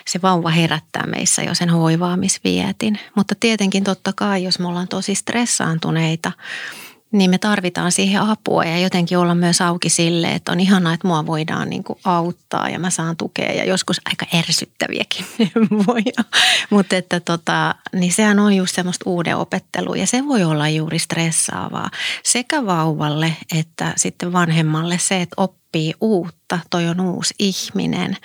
se 0.06 0.22
vauva 0.22 0.50
herättää 0.50 1.06
meissä 1.06 1.42
jo 1.42 1.54
sen 1.54 1.70
hoivaamisvietin. 1.70 2.98
Mutta 3.14 3.34
tietenkin 3.40 3.84
totta 3.84 4.12
kai, 4.16 4.44
jos 4.44 4.58
me 4.58 4.68
ollaan 4.68 4.88
tosi 4.88 5.14
stressaantuneita, 5.14 6.32
niin 7.12 7.30
me 7.30 7.38
tarvitaan 7.38 7.92
siihen 7.92 8.22
apua 8.22 8.64
ja 8.64 8.78
jotenkin 8.78 9.18
olla 9.18 9.34
myös 9.34 9.60
auki 9.60 9.88
sille, 9.88 10.32
että 10.32 10.52
on 10.52 10.60
ihanaa, 10.60 10.94
että 10.94 11.06
mua 11.06 11.26
voidaan 11.26 11.70
niin 11.70 11.84
kuin 11.84 11.98
auttaa 12.04 12.68
ja 12.68 12.78
mä 12.78 12.90
saan 12.90 13.16
tukea 13.16 13.52
ja 13.52 13.64
joskus 13.64 14.00
aika 14.04 14.26
ärsyttäviäkin 14.38 15.26
neuvoja. 15.38 16.24
Mutta 16.70 16.96
että 16.96 17.20
tota, 17.20 17.74
niin 17.92 18.12
sehän 18.12 18.38
on 18.38 18.54
just 18.54 18.74
semmoista 18.74 19.10
uuden 19.10 19.36
opettelua 19.36 19.96
ja 19.96 20.06
se 20.06 20.26
voi 20.26 20.44
olla 20.44 20.68
juuri 20.68 20.98
stressaavaa 20.98 21.90
sekä 22.24 22.66
vauvalle 22.66 23.36
että 23.58 23.92
sitten 23.96 24.32
vanhemmalle 24.32 24.98
se, 24.98 25.22
että 25.22 25.34
oppii 25.36 25.57
uutta, 26.00 26.58
toi 26.70 26.86
on 26.86 27.00
uusi 27.00 27.34
ihminen. 27.38 28.16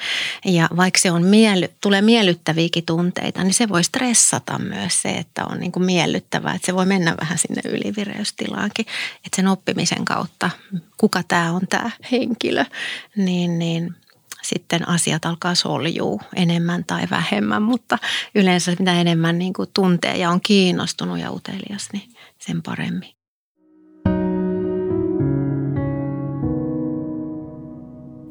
Ja 0.45 0.69
vaikka 0.77 0.99
se 0.99 1.12
on 1.12 1.25
miely, 1.25 1.69
tulee 1.82 2.01
miellyttäviäkin 2.01 2.86
tunteita, 2.86 3.43
niin 3.43 3.53
se 3.53 3.69
voi 3.69 3.84
stressata 3.84 4.60
myös 4.60 5.01
se, 5.01 5.10
että 5.10 5.45
on 5.45 5.60
niin 5.60 5.71
kuin 5.71 5.86
miellyttävää, 5.86 6.53
että 6.53 6.65
se 6.65 6.75
voi 6.75 6.86
mennä 6.86 7.15
vähän 7.21 7.38
sinne 7.38 7.62
ylivireystilaankin, 7.65 8.86
että 9.15 9.36
sen 9.36 9.47
oppimisen 9.47 10.06
kautta, 10.06 10.49
kuka 10.97 11.23
tämä 11.23 11.51
on 11.51 11.62
tämä 11.69 11.91
henkilö, 12.12 12.65
niin, 13.15 13.60
niin 13.60 13.95
sitten 14.43 14.89
asiat 14.89 15.25
alkaa 15.25 15.56
soljuu 15.56 16.21
enemmän 16.36 16.84
tai 16.84 17.08
vähemmän, 17.10 17.62
mutta 17.62 17.97
yleensä 18.36 18.75
mitä 18.79 18.93
enemmän 18.93 19.39
niin 19.39 19.53
kuin 19.53 19.69
tuntee 19.73 20.17
ja 20.17 20.29
on 20.29 20.41
kiinnostunut 20.41 21.19
ja 21.19 21.32
utelias, 21.32 21.89
niin 21.93 22.13
sen 22.39 22.62
paremmin. 22.62 23.22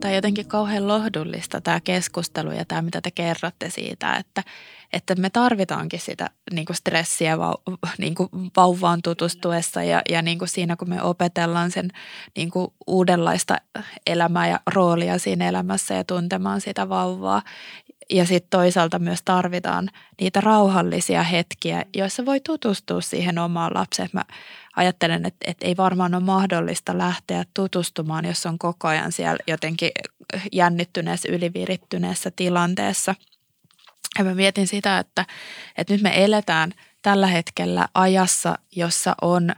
Tai 0.03 0.15
jotenkin 0.15 0.47
kauhean 0.47 0.89
lohdullista 0.89 1.61
tämä 1.61 1.81
keskustelu 1.81 2.51
ja 2.51 2.65
tämä, 2.65 2.83
mitä 2.83 3.01
te 3.01 3.11
kerrotte 3.11 3.71
siitä, 3.71 4.17
että, 4.17 4.43
että 4.93 5.15
me 5.15 5.31
tarvitaankin 5.31 6.01
sitä 6.01 6.31
niin 6.53 6.67
kuin 6.67 6.77
stressiä 6.77 7.39
vau, 7.39 7.55
niin 7.99 8.15
kuin 8.15 8.29
vauvaan 8.57 9.03
tutustuessa 9.03 9.83
ja, 9.83 10.03
ja 10.09 10.23
niin 10.23 10.39
kuin 10.39 10.49
siinä, 10.49 10.77
kun 10.77 10.89
me 10.89 11.03
opetellaan 11.03 11.71
sen 11.71 11.91
niin 12.37 12.51
kuin 12.51 12.73
uudenlaista 12.87 13.57
elämää 14.07 14.49
ja 14.49 14.61
roolia 14.75 15.19
siinä 15.19 15.49
elämässä 15.49 15.95
ja 15.95 16.05
tuntemaan 16.05 16.61
sitä 16.61 16.89
vauvaa. 16.89 17.43
Ja 18.11 18.27
sitten 18.27 18.51
toisaalta 18.51 18.99
myös 18.99 19.23
tarvitaan 19.25 19.91
niitä 20.21 20.41
rauhallisia 20.41 21.23
hetkiä, 21.23 21.85
joissa 21.97 22.27
voi 22.27 22.41
tutustua 22.41 23.01
siihen 23.01 23.39
omaan 23.39 23.71
lapseen. 23.75 24.09
Mä 24.13 24.25
ajattelen, 24.77 25.27
että, 25.27 25.51
että 25.51 25.67
ei 25.67 25.77
varmaan 25.77 26.15
ole 26.15 26.23
mahdollista 26.23 26.99
lähteä 26.99 27.45
tutustumaan, 27.55 28.25
jos 28.25 28.47
on 28.47 28.59
koko 28.59 28.89
ajan 28.89 29.13
siellä 29.13 29.39
jotenkin 29.47 29.91
jännittyneessä, 30.53 31.29
ylivirittyneessä 31.33 32.31
tilanteessa. 32.37 33.15
Ja 34.19 34.25
mä 34.25 34.35
mietin 34.35 34.67
sitä, 34.67 34.99
että, 34.99 35.27
että 35.77 35.95
nyt 35.95 36.03
me 36.03 36.25
eletään 36.25 36.73
tällä 37.03 37.27
hetkellä 37.27 37.89
ajassa, 37.95 38.59
jossa 38.77 39.15
on 39.23 39.55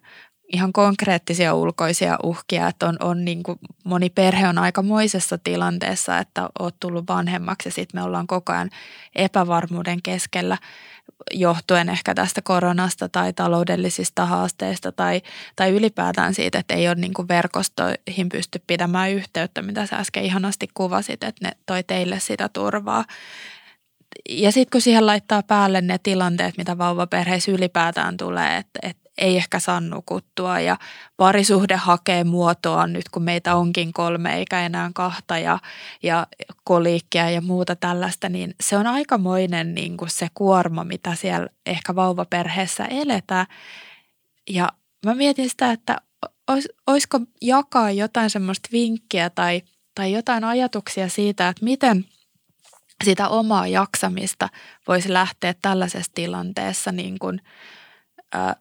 ihan 0.54 0.72
konkreettisia 0.72 1.54
ulkoisia 1.54 2.18
uhkia, 2.22 2.68
että 2.68 2.88
on, 2.88 2.96
on 3.00 3.24
niin 3.24 3.42
kuin 3.42 3.58
moni 3.84 4.10
perhe 4.10 4.48
on 4.48 4.58
aikamoisessa 4.58 5.38
tilanteessa, 5.38 6.18
että 6.18 6.48
oot 6.58 6.74
tullut 6.80 7.08
vanhemmaksi 7.08 7.68
ja 7.68 7.72
sitten 7.72 8.00
me 8.00 8.04
ollaan 8.04 8.26
koko 8.26 8.52
ajan 8.52 8.70
epävarmuuden 9.16 10.02
keskellä 10.02 10.58
johtuen 11.32 11.88
ehkä 11.88 12.14
tästä 12.14 12.42
koronasta 12.42 13.08
tai 13.08 13.32
taloudellisista 13.32 14.26
haasteista 14.26 14.92
tai, 14.92 15.22
tai 15.56 15.70
ylipäätään 15.70 16.34
siitä, 16.34 16.58
että 16.58 16.74
ei 16.74 16.88
ole 16.88 16.94
niin 16.94 17.14
kuin 17.14 17.28
verkostoihin 17.28 18.28
pysty 18.32 18.62
pidämään 18.66 19.10
yhteyttä, 19.10 19.62
mitä 19.62 19.86
sä 19.86 19.96
äsken 19.96 20.24
ihanasti 20.24 20.68
kuvasit, 20.74 21.24
että 21.24 21.46
ne 21.46 21.52
toi 21.66 21.82
teille 21.82 22.20
sitä 22.20 22.48
turvaa. 22.48 23.04
Ja 24.28 24.52
sitten 24.52 24.70
kun 24.70 24.80
siihen 24.80 25.06
laittaa 25.06 25.42
päälle 25.42 25.80
ne 25.80 25.98
tilanteet, 25.98 26.56
mitä 26.56 26.78
vauvaperheissä 26.78 27.52
ylipäätään 27.52 28.16
tulee, 28.16 28.56
että, 28.56 28.78
että 28.82 29.03
ei 29.18 29.36
ehkä 29.36 29.58
saa 29.58 29.80
nukuttua 29.80 30.60
ja 30.60 30.76
parisuhde 31.16 31.76
hakee 31.76 32.24
muotoa 32.24 32.86
nyt, 32.86 33.08
kun 33.08 33.22
meitä 33.22 33.54
onkin 33.54 33.92
kolme 33.92 34.36
eikä 34.36 34.60
enää 34.60 34.90
kahta 34.94 35.38
ja, 35.38 35.58
ja 36.02 36.26
koliikkia 36.64 37.30
ja 37.30 37.40
muuta 37.40 37.76
tällaista, 37.76 38.28
niin 38.28 38.54
se 38.60 38.76
on 38.76 38.86
aikamoinen 38.86 39.74
niin 39.74 39.96
kuin 39.96 40.10
se 40.10 40.28
kuorma, 40.34 40.84
mitä 40.84 41.14
siellä 41.14 41.48
ehkä 41.66 41.94
vauvaperheessä 41.94 42.84
eletään. 42.84 43.46
Ja 44.50 44.68
mä 45.06 45.14
mietin 45.14 45.50
sitä, 45.50 45.72
että 45.72 46.00
olis, 46.48 46.68
olisiko 46.86 47.20
jakaa 47.42 47.90
jotain 47.90 48.30
semmoista 48.30 48.68
vinkkiä 48.72 49.30
tai, 49.30 49.62
tai 49.94 50.12
jotain 50.12 50.44
ajatuksia 50.44 51.08
siitä, 51.08 51.48
että 51.48 51.64
miten 51.64 52.04
sitä 53.04 53.28
omaa 53.28 53.66
jaksamista 53.66 54.48
voisi 54.88 55.12
lähteä 55.12 55.54
tällaisessa 55.62 56.12
tilanteessa 56.14 56.92
niin 56.92 57.18
kuin– 57.18 57.40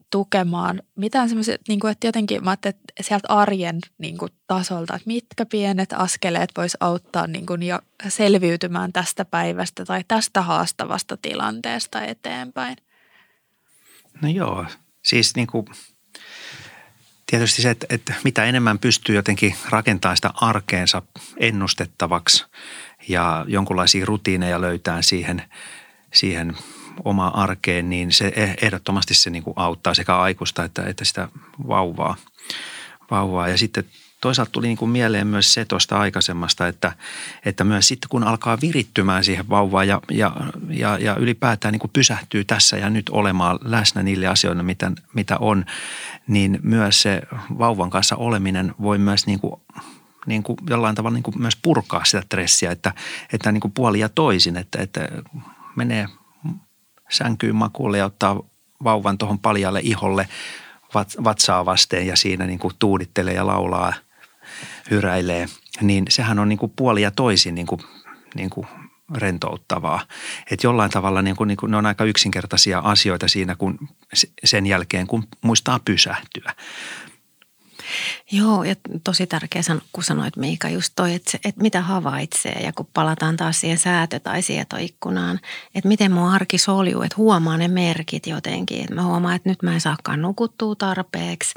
tukemaan 0.09 0.81
mitään 0.95 1.29
semmoisia, 1.29 1.57
niin 1.67 1.79
kuin, 1.79 1.91
että 1.91 2.07
jotenkin 2.07 2.43
mä 2.43 2.53
että 2.53 2.73
sieltä 3.01 3.27
arjen 3.27 3.79
niin 3.97 4.17
kuin, 4.17 4.31
tasolta, 4.47 4.95
että 4.95 5.07
mitkä 5.07 5.45
pienet 5.45 5.93
askeleet 5.93 6.49
vois 6.57 6.77
auttaa 6.79 7.27
niin 7.27 7.45
kuin, 7.45 7.63
ja 7.63 7.81
selviytymään 8.07 8.93
tästä 8.93 9.25
päivästä 9.25 9.85
tai 9.85 10.03
tästä 10.07 10.41
haastavasta 10.41 11.17
tilanteesta 11.17 12.01
eteenpäin. 12.01 12.75
No 14.21 14.29
joo, 14.29 14.65
siis 15.03 15.35
niin 15.35 15.47
kuin, 15.47 15.65
tietysti 17.25 17.61
se, 17.61 17.69
että, 17.69 17.85
että 17.89 18.13
mitä 18.23 18.45
enemmän 18.45 18.79
pystyy 18.79 19.15
jotenkin 19.15 19.55
rakentamaan 19.69 20.17
sitä 20.17 20.31
arkeensa 20.35 21.01
ennustettavaksi 21.37 22.45
ja 23.07 23.45
jonkunlaisia 23.47 24.05
rutiineja 24.05 24.61
löytää 24.61 25.01
siihen, 25.01 25.43
siihen 26.13 26.57
omaa 27.03 27.41
arkeen, 27.41 27.89
niin 27.89 28.11
se 28.11 28.33
eh, 28.35 28.55
ehdottomasti 28.61 29.13
se 29.13 29.29
niin 29.29 29.43
kuin 29.43 29.53
auttaa 29.57 29.93
sekä 29.93 30.17
aikuista 30.17 30.63
että, 30.63 30.83
että 30.83 31.05
sitä 31.05 31.27
vauvaa. 31.67 32.15
vauvaa. 33.11 33.47
Ja 33.47 33.57
sitten 33.57 33.83
toisaalta 34.21 34.51
tuli 34.51 34.67
niin 34.67 34.77
kuin 34.77 34.91
mieleen 34.91 35.27
myös 35.27 35.53
se 35.53 35.65
tuosta 35.65 35.99
aikaisemmasta, 35.99 36.67
että, 36.67 36.91
että 37.45 37.63
myös 37.63 37.87
sitten 37.87 38.09
kun 38.09 38.23
alkaa 38.23 38.57
virittymään 38.61 39.23
siihen 39.23 39.49
vauvaan 39.49 39.87
ja, 39.87 40.01
ja, 40.11 40.35
ja, 40.69 40.97
ja 40.97 41.15
ylipäätään 41.15 41.71
niin 41.71 41.79
kuin 41.79 41.91
pysähtyy 41.93 42.45
tässä 42.45 42.77
ja 42.77 42.89
nyt 42.89 43.09
olemaan 43.09 43.59
läsnä 43.61 44.03
niille 44.03 44.27
asioille, 44.27 44.63
mitä, 44.63 44.91
mitä 45.13 45.37
on, 45.37 45.65
niin 46.27 46.59
myös 46.61 47.01
se 47.01 47.21
vauvan 47.59 47.89
kanssa 47.89 48.15
oleminen 48.15 48.75
voi 48.81 48.97
myös 48.97 49.27
niin 49.27 49.39
kuin 49.39 49.61
niin 50.25 50.43
kuin 50.43 50.57
jollain 50.69 50.95
tavalla 50.95 51.15
niin 51.15 51.23
kuin 51.23 51.41
myös 51.41 51.57
purkaa 51.61 52.05
sitä 52.05 52.21
stressiä, 52.21 52.71
että, 52.71 52.93
että 53.33 53.51
niin 53.51 53.61
kuin 53.61 53.71
puoli 53.71 53.99
ja 53.99 54.09
toisin, 54.09 54.57
että, 54.57 54.81
että 54.81 55.07
menee 55.75 56.07
sänkyyn 57.13 57.55
makuulle 57.55 57.97
ja 57.97 58.05
ottaa 58.05 58.43
vauvan 58.83 59.17
tuohon 59.17 59.39
paljalle 59.39 59.79
iholle 59.83 60.27
vatsaa 61.23 61.65
vasten 61.65 62.07
ja 62.07 62.15
siinä 62.15 62.45
niin 62.45 62.59
kuin 62.59 62.73
tuudittelee 62.79 63.33
ja 63.33 63.47
laulaa, 63.47 63.93
hyräilee, 64.91 65.47
niin 65.81 66.05
sehän 66.09 66.39
on 66.39 66.49
niin 66.49 66.59
kuin 66.59 66.73
puoli 66.75 67.01
ja 67.01 67.11
toisin 67.11 67.55
niin 67.55 67.67
kuin, 67.67 67.81
niin 68.35 68.49
kuin 68.49 68.67
rentouttavaa. 69.15 69.99
Että 70.51 70.67
jollain 70.67 70.91
tavalla 70.91 71.21
niin 71.21 71.35
kuin, 71.35 71.47
niin 71.47 71.57
kuin, 71.57 71.71
ne 71.71 71.77
on 71.77 71.85
aika 71.85 72.03
yksinkertaisia 72.03 72.79
asioita 72.79 73.27
siinä 73.27 73.55
kun, 73.55 73.79
sen 74.43 74.65
jälkeen, 74.65 75.07
kun 75.07 75.23
muistaa 75.41 75.79
pysähtyä. 75.85 76.53
Joo, 78.31 78.63
ja 78.63 78.75
tosi 79.03 79.27
tärkeä 79.27 79.61
kun 79.93 80.03
sanoit 80.03 80.37
Miika 80.37 80.69
just 80.69 80.93
toi, 80.95 81.13
että, 81.13 81.37
että 81.45 81.61
mitä 81.61 81.81
havaitsee 81.81 82.59
ja 82.63 82.73
kun 82.73 82.87
palataan 82.93 83.37
taas 83.37 83.59
siihen 83.59 83.77
säätö- 83.77 84.19
tai 84.19 84.41
sietoikkunaan, 84.41 85.39
että 85.75 85.87
miten 85.87 86.11
mun 86.11 86.29
arki 86.29 86.57
soljuu, 86.57 87.01
että 87.01 87.17
huomaa 87.17 87.57
ne 87.57 87.67
merkit 87.67 88.27
jotenkin. 88.27 88.81
Että 88.81 88.95
mä 88.95 89.03
huomaan, 89.03 89.35
että 89.35 89.49
nyt 89.49 89.63
mä 89.63 89.73
en 89.73 89.81
saakaan 89.81 90.21
nukuttua 90.21 90.75
tarpeeksi 90.75 91.53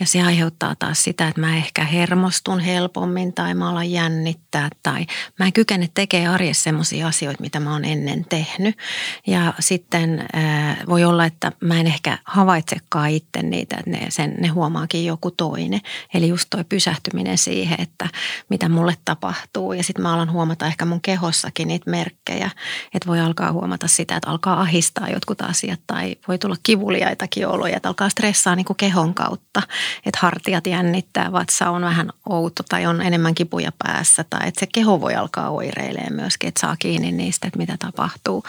ja 0.00 0.06
se 0.06 0.22
aiheuttaa 0.22 0.74
taas 0.78 1.02
sitä, 1.02 1.28
että 1.28 1.40
mä 1.40 1.56
ehkä 1.56 1.84
hermostun 1.84 2.60
helpommin 2.60 3.32
tai 3.32 3.54
mä 3.54 3.70
alan 3.70 3.90
jännittää 3.90 4.68
tai 4.82 5.06
mä 5.38 5.46
en 5.46 5.52
kykene 5.52 5.88
tekemään 5.94 6.34
arjessa 6.34 6.62
sellaisia 6.62 7.06
asioita, 7.06 7.40
mitä 7.40 7.60
mä 7.60 7.72
oon 7.72 7.84
ennen 7.84 8.24
tehnyt. 8.24 8.78
Ja 9.26 9.54
sitten 9.60 10.26
äh, 10.36 10.76
voi 10.88 11.04
olla, 11.04 11.24
että 11.24 11.52
mä 11.60 11.80
en 11.80 11.86
ehkä 11.86 12.18
havaitsekaan 12.24 13.10
itse 13.10 13.42
niitä, 13.42 13.76
että 13.76 13.90
ne, 13.90 14.06
sen, 14.08 14.34
ne 14.40 14.48
huomaakin 14.48 15.04
joku 15.04 15.30
toinen 15.30 15.73
toinen. 15.74 15.80
Eli 16.14 16.28
just 16.28 16.46
toi 16.50 16.64
pysähtyminen 16.64 17.38
siihen, 17.38 17.80
että 17.80 18.08
mitä 18.48 18.68
mulle 18.68 18.96
tapahtuu. 19.04 19.72
Ja 19.72 19.82
sitten 19.82 20.02
mä 20.02 20.14
alan 20.14 20.32
huomata 20.32 20.66
ehkä 20.66 20.84
mun 20.84 21.00
kehossakin 21.00 21.68
niitä 21.68 21.90
merkkejä. 21.90 22.50
Että 22.94 23.08
voi 23.08 23.20
alkaa 23.20 23.52
huomata 23.52 23.88
sitä, 23.88 24.16
että 24.16 24.30
alkaa 24.30 24.60
ahistaa 24.60 25.08
jotkut 25.08 25.40
asiat 25.40 25.80
tai 25.86 26.16
voi 26.28 26.38
tulla 26.38 26.56
kivuliaitakin 26.62 27.46
oloja. 27.46 27.76
Että 27.76 27.88
alkaa 27.88 28.08
stressaa 28.08 28.56
niin 28.56 28.66
kuin 28.66 28.76
kehon 28.76 29.14
kautta. 29.14 29.62
Että 30.06 30.18
hartiat 30.22 30.66
jännittää, 30.66 31.32
vatsa 31.32 31.70
on 31.70 31.82
vähän 31.82 32.10
outo 32.28 32.62
tai 32.62 32.86
on 32.86 33.02
enemmän 33.02 33.34
kipuja 33.34 33.72
päässä. 33.78 34.24
Tai 34.24 34.48
että 34.48 34.60
se 34.60 34.66
keho 34.66 35.00
voi 35.00 35.14
alkaa 35.14 35.50
oireilemaan 35.50 36.12
myöskin, 36.12 36.48
että 36.48 36.60
saa 36.60 36.76
kiinni 36.78 37.12
niistä, 37.12 37.46
että 37.46 37.58
mitä 37.58 37.76
tapahtuu. 37.78 38.44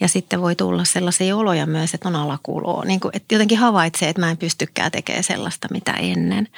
Ja 0.00 0.08
sitten 0.08 0.40
voi 0.40 0.56
tulla 0.56 0.84
sellaisia 0.84 1.36
oloja 1.36 1.66
myös, 1.66 1.94
että 1.94 2.08
on 2.08 2.16
alakuloa. 2.16 2.84
Niin 2.84 3.00
kuin, 3.00 3.16
että 3.16 3.34
jotenkin 3.34 3.58
havaitsee, 3.58 4.08
että 4.08 4.20
mä 4.20 4.30
en 4.30 4.36
pystykään 4.36 4.90
tekemään 4.90 5.24
sellaista, 5.24 5.68
mitä 5.70 5.92
ennen. 5.92 6.48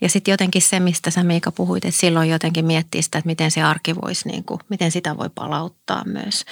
Ja 0.00 0.08
sitten 0.08 0.32
jotenkin 0.32 0.62
se, 0.62 0.80
mistä 0.80 1.10
sä 1.10 1.24
Miika 1.24 1.52
puhuit, 1.52 1.84
että 1.84 2.00
silloin 2.00 2.30
jotenkin 2.30 2.64
miettii 2.64 3.02
sitä, 3.02 3.18
että 3.18 3.26
miten 3.26 3.50
se 3.50 3.62
arki 3.62 3.94
voisi, 3.96 4.28
niin 4.28 4.44
kuin, 4.44 4.60
miten 4.68 4.90
sitä 4.90 5.16
voi 5.16 5.30
palauttaa 5.34 6.04
myös. 6.04 6.44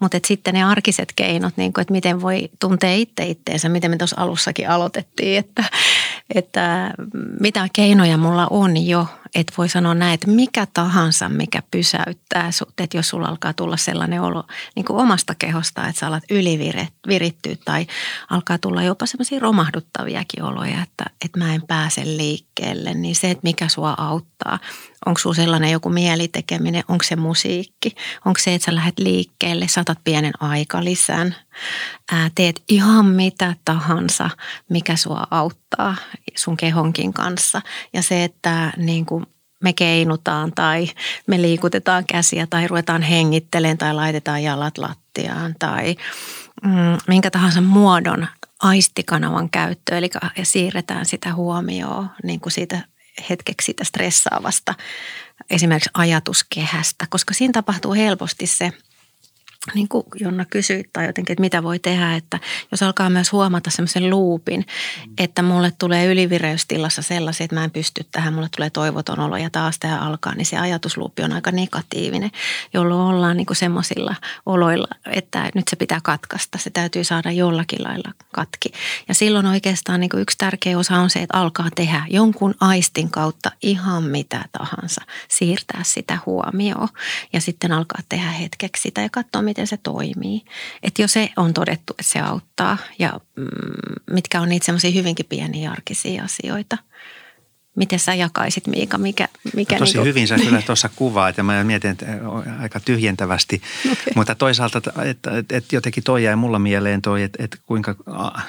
Mutta 0.00 0.18
sitten 0.26 0.54
ne 0.54 0.64
arkiset 0.64 1.12
keinot, 1.16 1.56
niin 1.56 1.72
kuin, 1.72 1.82
että 1.82 1.92
miten 1.92 2.22
voi 2.22 2.50
tuntea 2.60 2.94
itse 2.94 3.26
itteensä, 3.26 3.68
miten 3.68 3.90
me 3.90 3.96
tuossa 3.96 4.20
alussakin 4.20 4.70
aloitettiin, 4.70 5.38
että, 5.38 5.64
että 6.34 6.94
mitä 7.40 7.68
keinoja 7.72 8.16
mulla 8.16 8.46
on 8.50 8.86
jo– 8.86 9.06
että 9.34 9.52
voi 9.58 9.68
sanoa 9.68 9.94
näin, 9.94 10.14
että 10.14 10.30
mikä 10.30 10.66
tahansa, 10.74 11.28
mikä 11.28 11.62
pysäyttää 11.70 12.52
sut, 12.52 12.80
että 12.80 12.96
jos 12.96 13.08
sulla 13.08 13.28
alkaa 13.28 13.52
tulla 13.52 13.76
sellainen 13.76 14.22
olo 14.22 14.44
niin 14.76 14.84
kuin 14.84 14.96
omasta 14.96 15.34
kehosta, 15.34 15.88
että 15.88 16.00
sä 16.00 16.06
alat 16.06 16.24
ylivirittyä 16.30 17.56
tai 17.64 17.86
alkaa 18.30 18.58
tulla 18.58 18.82
jopa 18.82 19.06
semmoisia 19.06 19.40
romahduttaviakin 19.40 20.42
oloja, 20.42 20.82
että, 20.82 21.04
että 21.24 21.38
mä 21.38 21.54
en 21.54 21.62
pääse 21.62 22.04
liikkeelle, 22.04 22.94
niin 22.94 23.16
se, 23.16 23.30
että 23.30 23.42
mikä 23.42 23.68
sua 23.68 23.94
auttaa, 23.98 24.58
onko 25.06 25.18
sulla 25.18 25.36
sellainen 25.36 25.70
joku 25.70 25.88
mielitekeminen, 25.88 26.84
onko 26.88 27.04
se 27.04 27.16
musiikki, 27.16 27.94
onko 28.24 28.40
se, 28.40 28.54
että 28.54 28.66
sä 28.66 28.74
lähdet 28.74 28.98
liikkeelle, 28.98 29.68
saatat 29.68 29.98
pienen 30.04 30.32
aikalisän, 30.40 31.36
ää, 32.12 32.30
teet 32.34 32.62
ihan 32.68 33.06
mitä 33.06 33.54
tahansa, 33.64 34.30
mikä 34.68 34.96
sua 34.96 35.26
auttaa 35.30 35.96
sun 36.36 36.56
kehonkin 36.56 37.12
kanssa. 37.12 37.62
Ja 37.92 38.02
se, 38.02 38.24
että 38.24 38.72
niin 38.76 39.06
kuin 39.06 39.26
me 39.62 39.72
keinutaan 39.72 40.52
tai 40.52 40.88
me 41.26 41.42
liikutetaan 41.42 42.04
käsiä 42.06 42.46
tai 42.46 42.68
ruvetaan 42.68 43.02
hengittelemään 43.02 43.78
tai 43.78 43.94
laitetaan 43.94 44.42
jalat 44.42 44.78
lattiaan 44.78 45.54
tai 45.58 45.96
mm, 46.62 46.98
minkä 47.08 47.30
tahansa 47.30 47.60
muodon 47.60 48.26
aistikanavan 48.62 49.50
käyttö, 49.50 49.98
eli 49.98 50.10
siirretään 50.42 51.06
sitä 51.06 51.34
huomioon 51.34 52.10
niin 52.22 52.40
kuin 52.40 52.52
siitä 52.52 52.80
hetkeksi 53.30 53.66
sitä 53.66 53.84
stressaavasta 53.84 54.74
esimerkiksi 55.50 55.90
ajatuskehästä, 55.94 57.06
koska 57.10 57.34
siinä 57.34 57.52
tapahtuu 57.52 57.94
helposti 57.94 58.46
se– 58.46 58.72
niin 59.74 59.88
kuin 59.88 60.06
Jonna 60.20 60.44
kysyi 60.44 60.84
tai 60.92 61.06
jotenkin, 61.06 61.32
että 61.32 61.40
mitä 61.40 61.62
voi 61.62 61.78
tehdä, 61.78 62.14
että 62.14 62.40
jos 62.70 62.82
alkaa 62.82 63.10
myös 63.10 63.32
huomata 63.32 63.70
semmoisen 63.70 64.10
luupin, 64.10 64.66
että 65.18 65.42
mulle 65.42 65.72
tulee 65.78 66.06
ylivireystilassa 66.06 67.02
sellaisia, 67.02 67.44
että 67.44 67.56
mä 67.56 67.64
en 67.64 67.70
pysty 67.70 68.06
tähän, 68.12 68.34
mulle 68.34 68.48
tulee 68.56 68.70
toivoton 68.70 69.20
olo 69.20 69.36
ja 69.36 69.50
taas 69.50 69.78
tämä 69.78 69.98
alkaa, 69.98 70.34
niin 70.34 70.46
se 70.46 70.58
ajatusluupi 70.58 71.22
on 71.22 71.32
aika 71.32 71.50
negatiivinen, 71.50 72.30
jolloin 72.74 73.00
ollaan 73.00 73.36
niin 73.36 73.46
semmoisilla 73.52 74.14
oloilla, 74.46 74.88
että 75.06 75.50
nyt 75.54 75.68
se 75.68 75.76
pitää 75.76 76.00
katkaista, 76.02 76.58
se 76.58 76.70
täytyy 76.70 77.04
saada 77.04 77.30
jollakin 77.30 77.84
lailla 77.84 78.12
katki. 78.32 78.72
Ja 79.08 79.14
silloin 79.14 79.46
oikeastaan 79.46 80.00
niin 80.00 80.10
yksi 80.18 80.38
tärkeä 80.38 80.78
osa 80.78 80.98
on 80.98 81.10
se, 81.10 81.22
että 81.22 81.38
alkaa 81.38 81.68
tehdä 81.74 82.04
jonkun 82.10 82.54
aistin 82.60 83.10
kautta 83.10 83.50
ihan 83.62 84.02
mitä 84.02 84.44
tahansa, 84.58 85.00
siirtää 85.28 85.80
sitä 85.82 86.18
huomioon 86.26 86.88
ja 87.32 87.40
sitten 87.40 87.72
alkaa 87.72 88.00
tehdä 88.08 88.30
hetkeksi 88.30 88.82
sitä 88.82 89.00
ja 89.00 89.08
katsoa, 89.10 89.51
miten 89.52 89.66
se 89.66 89.76
toimii. 89.76 90.44
Että 90.82 91.02
jo 91.02 91.08
se 91.08 91.28
on 91.36 91.54
todettu, 91.54 91.94
että 91.98 92.12
se 92.12 92.20
auttaa 92.20 92.78
ja 92.98 93.20
mm, 93.36 93.46
mitkä 94.10 94.40
on 94.40 94.48
niitä 94.48 94.66
semmoisia 94.66 94.90
hyvinkin 94.90 95.26
pieniä 95.26 95.70
arkisia 95.70 96.24
asioita– 96.24 96.78
Miten 97.76 97.98
sä 97.98 98.14
jakaisit 98.14 98.66
Miika? 98.66 98.98
Mikä, 98.98 99.28
mikä 99.54 99.74
no 99.74 99.78
tosi 99.78 99.92
niin 99.92 99.98
kuin... 99.98 100.08
hyvin 100.08 100.28
sä 100.28 100.36
kyllä 100.36 100.62
tuossa 100.66 100.90
kuvaat 100.96 101.36
ja 101.36 101.44
mä 101.44 101.64
mietin 101.64 101.90
että 101.90 102.06
aika 102.60 102.80
tyhjentävästi. 102.80 103.62
Okay. 103.92 104.12
Mutta 104.16 104.34
toisaalta, 104.34 104.78
että, 104.78 104.92
että, 105.04 105.56
että 105.56 105.76
jotenkin 105.76 106.04
toi 106.04 106.24
jäi 106.24 106.36
mulla 106.36 106.58
mieleen 106.58 107.02
toi, 107.02 107.22
että, 107.22 107.44
että 107.44 107.56
kuinka 107.66 107.94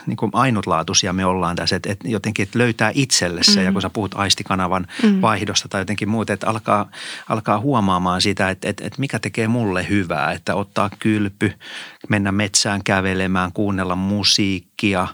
niin 0.07 0.17
kuin 0.17 0.29
ainutlaatuisia 0.33 1.13
me 1.13 1.25
ollaan 1.25 1.55
tässä. 1.55 1.75
Että, 1.75 1.91
että 1.91 2.07
jotenkin 2.07 2.43
että 2.43 2.59
löytää 2.59 2.91
itselle 2.93 3.43
se 3.43 3.51
mm-hmm. 3.51 3.65
ja 3.65 3.71
kun 3.71 3.81
sä 3.81 3.89
puhut 3.89 4.15
aistikanavan 4.15 4.87
mm-hmm. 5.03 5.21
vaihdosta 5.21 5.67
tai 5.67 5.81
jotenkin 5.81 6.09
muuta, 6.09 6.33
että 6.33 6.47
alkaa, 6.47 6.91
alkaa 7.29 7.59
huomaamaan 7.59 8.21
sitä, 8.21 8.49
että, 8.49 8.69
että, 8.69 8.87
että 8.87 8.99
mikä 8.99 9.19
tekee 9.19 9.47
mulle 9.47 9.89
hyvää. 9.89 10.31
Että 10.31 10.55
ottaa 10.55 10.89
kylpy, 10.99 11.53
mennä 12.09 12.31
metsään 12.31 12.83
kävelemään, 12.83 13.51
kuunnella 13.51 13.95
musiikkia– 13.95 15.07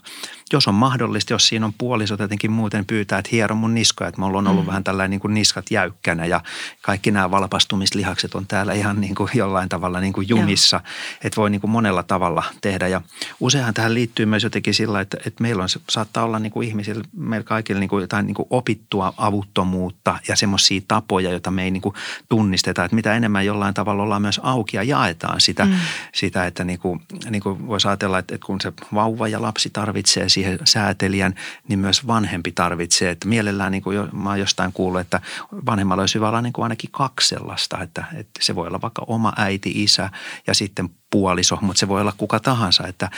jos 0.53 0.67
on 0.67 0.75
mahdollista, 0.75 1.33
jos 1.33 1.47
siinä 1.47 1.65
on 1.65 1.73
puolisot 1.77 2.19
jotenkin 2.19 2.51
muuten 2.51 2.85
pyytää, 2.85 3.19
että 3.19 3.29
hiero 3.31 3.55
mun 3.55 3.75
niskoja, 3.75 4.07
että 4.07 4.21
mulla 4.21 4.38
on 4.38 4.47
ollut 4.47 4.63
mm. 4.63 4.67
vähän 4.67 4.83
tällainen 4.83 5.12
niin 5.12 5.19
kuin 5.19 5.33
niskat 5.33 5.71
jäykkänä 5.71 6.25
ja 6.25 6.41
kaikki 6.81 7.12
nämä 7.12 7.31
valpastumislihakset 7.31 8.35
on 8.35 8.47
täällä 8.47 8.73
ihan 8.73 9.01
niin 9.01 9.15
kuin 9.15 9.29
jollain 9.33 9.69
tavalla 9.69 9.99
niin 9.99 10.13
kuin 10.13 10.29
jumissa, 10.29 10.77
Joo. 10.77 11.19
että 11.23 11.41
voi 11.41 11.49
niin 11.49 11.62
kuin 11.62 11.71
monella 11.71 12.03
tavalla 12.03 12.43
tehdä 12.62 12.88
ja 12.88 13.01
useinhan 13.39 13.73
tähän 13.73 13.93
liittyy 13.93 14.25
myös 14.25 14.43
jotenkin 14.43 14.73
sillä, 14.73 15.01
että, 15.01 15.17
että 15.25 15.41
meillä 15.41 15.63
on, 15.63 15.69
saattaa 15.89 16.23
olla 16.23 16.39
niin 16.39 16.51
kuin 16.51 16.67
ihmisillä, 16.67 17.03
meillä 17.17 17.43
kaikilla 17.43 17.79
niin 17.79 17.89
kuin 17.89 18.01
jotain 18.01 18.25
niin 18.25 18.35
kuin 18.35 18.47
opittua 18.49 19.13
avuttomuutta 19.17 20.19
ja 20.27 20.35
semmoisia 20.35 20.81
tapoja, 20.88 21.31
joita 21.31 21.51
me 21.51 21.63
ei 21.63 21.71
niin 21.71 21.81
kuin 21.81 21.95
tunnisteta, 22.29 22.83
että 22.83 22.95
mitä 22.95 23.13
enemmän 23.13 23.45
jollain 23.45 23.73
tavalla 23.73 24.03
ollaan 24.03 24.21
myös 24.21 24.39
auki 24.43 24.77
ja 24.77 24.83
jaetaan 24.83 25.41
sitä, 25.41 25.65
mm. 25.65 25.73
sitä 26.13 26.45
että 26.45 26.63
niin 26.63 26.79
kuin, 26.79 27.01
niin 27.29 27.41
kuin 27.41 27.67
voisi 27.67 27.88
ajatella, 27.88 28.19
että, 28.19 28.35
että 28.35 28.45
kun 28.45 28.62
se 28.62 28.73
vauva 28.93 29.27
ja 29.27 29.41
lapsi 29.41 29.69
tarvitsee 29.69 30.29
siihen 30.43 30.60
säätelijän, 30.63 31.36
niin 31.67 31.80
myös 31.80 32.08
vanhempi 32.08 32.52
tarvitsee. 32.52 33.12
Että 33.12 33.28
mielellään, 33.28 33.71
niin 33.71 33.82
kuin 33.82 33.95
jo, 33.95 34.08
mä 34.12 34.30
oon 34.30 34.39
jostain 34.39 34.73
kuullut, 34.73 35.02
että 35.02 35.21
vanhemmalla 35.65 36.04
olisi 36.04 36.15
hyvä 36.15 36.30
olla 36.30 36.41
niin 36.41 36.54
kuin 36.54 36.63
ainakin 36.63 36.89
kaksi 36.91 37.28
sellaista, 37.28 37.82
että, 37.82 38.04
että 38.13 38.39
se 38.41 38.56
voi 38.56 38.67
olla 38.67 38.82
vaikka 38.82 39.04
oma 39.08 39.34
äiti, 39.38 39.84
isä 39.84 40.10
ja 40.47 40.54
sitten 40.54 40.89
puoliso, 41.12 41.58
mutta 41.62 41.80
se 41.80 41.88
voi 41.88 42.02
olla 42.02 42.13
kuka 42.17 42.39
tahansa, 42.39 42.88
että 42.88 43.10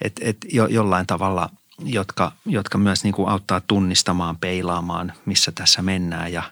että 0.00 0.20
että 0.24 0.46
jo, 0.52 0.66
jollain 0.66 1.06
tavalla 1.06 1.50
jotka, 1.84 2.32
jotka 2.46 2.78
myös 2.78 3.04
niin 3.04 3.14
kuin 3.14 3.28
auttaa 3.28 3.60
tunnistamaan, 3.60 4.36
peilaamaan, 4.36 5.12
missä 5.26 5.52
tässä 5.52 5.82
mennään 5.82 6.32
ja, 6.32 6.42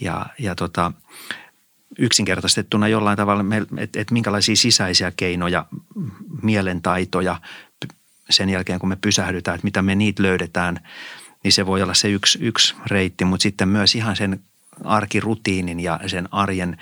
ja, 0.00 0.26
ja 0.38 0.54
tota, 0.54 0.92
yksinkertaistettuna 1.98 2.88
jollain 2.88 3.16
tavalla, 3.16 3.44
että 3.76 4.00
et 4.00 4.10
minkälaisia 4.10 4.56
sisäisiä 4.56 5.12
keinoja, 5.16 5.66
mielentaitoja, 6.42 7.40
sen 8.32 8.50
jälkeen, 8.50 8.78
kun 8.78 8.88
me 8.88 8.96
pysähdytään, 8.96 9.54
että 9.54 9.64
mitä 9.64 9.82
me 9.82 9.94
niitä 9.94 10.22
löydetään, 10.22 10.80
niin 11.44 11.52
se 11.52 11.66
voi 11.66 11.82
olla 11.82 11.94
se 11.94 12.08
yksi, 12.08 12.38
yksi 12.42 12.74
reitti, 12.86 13.24
mutta 13.24 13.42
sitten 13.42 13.68
myös 13.68 13.94
ihan 13.94 14.16
sen 14.16 14.40
arkirutiinin 14.84 15.80
ja 15.80 16.00
sen 16.06 16.28
arjen, 16.32 16.76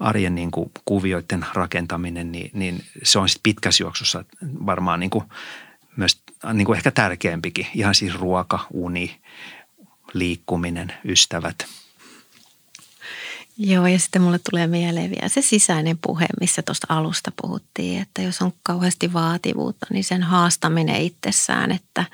arjen 0.00 0.34
niin 0.34 0.50
kuin 0.50 0.70
kuvioiden 0.84 1.46
rakentaminen, 1.54 2.32
niin, 2.32 2.50
niin 2.54 2.84
se 3.02 3.18
on 3.18 3.28
sitten 3.28 3.42
pitkässä 3.42 3.84
juoksussa 3.84 4.24
varmaan 4.66 5.00
niin 5.00 5.10
kuin 5.10 5.24
myös 5.96 6.22
niin 6.52 6.64
kuin 6.64 6.76
ehkä 6.76 6.90
tärkeämpikin. 6.90 7.66
Ihan 7.74 7.94
siis 7.94 8.14
ruoka, 8.14 8.66
uni, 8.72 9.20
liikkuminen, 10.14 10.92
ystävät– 11.04 11.56
Joo, 13.56 13.86
ja 13.86 13.98
sitten 13.98 14.22
mulle 14.22 14.40
tulee 14.50 14.66
mieleen 14.66 15.10
vielä 15.10 15.28
se 15.28 15.42
sisäinen 15.42 15.98
puhe, 15.98 16.26
missä 16.40 16.62
tuosta 16.62 16.86
alusta 16.88 17.32
puhuttiin, 17.42 18.02
että 18.02 18.22
jos 18.22 18.42
on 18.42 18.52
kauheasti 18.62 19.12
vaativuutta, 19.12 19.86
niin 19.90 20.04
sen 20.04 20.22
haastaminen 20.22 20.96
itsessään, 20.96 21.72
että, 21.72 22.04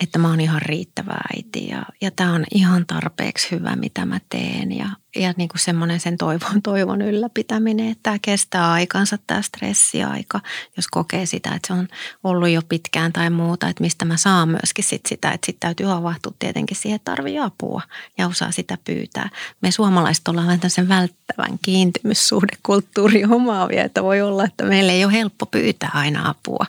että 0.00 0.18
mä 0.18 0.28
oon 0.28 0.40
ihan 0.40 0.62
riittävä 0.62 1.14
äiti 1.36 1.68
ja, 1.68 1.82
ja 2.00 2.10
tämä 2.10 2.32
on 2.32 2.44
ihan 2.54 2.86
tarpeeksi 2.86 3.50
hyvä, 3.50 3.76
mitä 3.76 4.06
mä 4.06 4.20
teen 4.28 4.72
ja, 4.72 4.88
ja 5.16 5.34
niin 5.36 5.48
kuin 5.48 5.60
semmoinen 5.60 6.00
sen 6.00 6.18
toivon, 6.18 6.62
toivon 6.62 7.02
ylläpitäminen, 7.02 7.88
että 7.88 8.02
tämä 8.02 8.18
kestää 8.22 8.72
aikansa, 8.72 9.18
tämä 9.26 9.42
stressiaika, 9.42 10.40
jos 10.76 10.88
kokee 10.88 11.26
sitä, 11.26 11.54
että 11.54 11.66
se 11.66 11.72
on 11.72 11.88
ollut 12.24 12.48
jo 12.48 12.62
pitkään 12.68 13.12
tai 13.12 13.30
muuta, 13.30 13.68
että 13.68 13.82
mistä 13.82 14.04
mä 14.04 14.16
saan 14.16 14.48
myöskin 14.48 14.84
sit 14.84 15.06
sitä, 15.08 15.30
että 15.30 15.46
sitten 15.46 15.60
täytyy 15.68 15.86
havahtua 15.86 16.32
tietenkin 16.38 16.76
siihen, 16.76 16.96
että 16.96 17.10
tarvii 17.10 17.38
apua 17.38 17.82
ja 18.18 18.26
osaa 18.28 18.50
sitä 18.50 18.78
pyytää. 18.84 19.30
Me 19.60 19.70
suomalaiset 19.70 20.28
ollaan 20.28 20.46
vähän 20.46 20.60
sen 20.70 20.88
välttävän 20.88 21.58
kiintymyssuhdekulttuuri 21.62 23.24
omaavia, 23.24 23.84
että 23.84 24.02
voi 24.02 24.20
olla, 24.20 24.44
että 24.44 24.64
meillä 24.64 24.92
ei 24.92 25.04
ole 25.04 25.12
helppo 25.12 25.46
pyytää 25.46 25.90
aina 25.94 26.28
apua. 26.28 26.66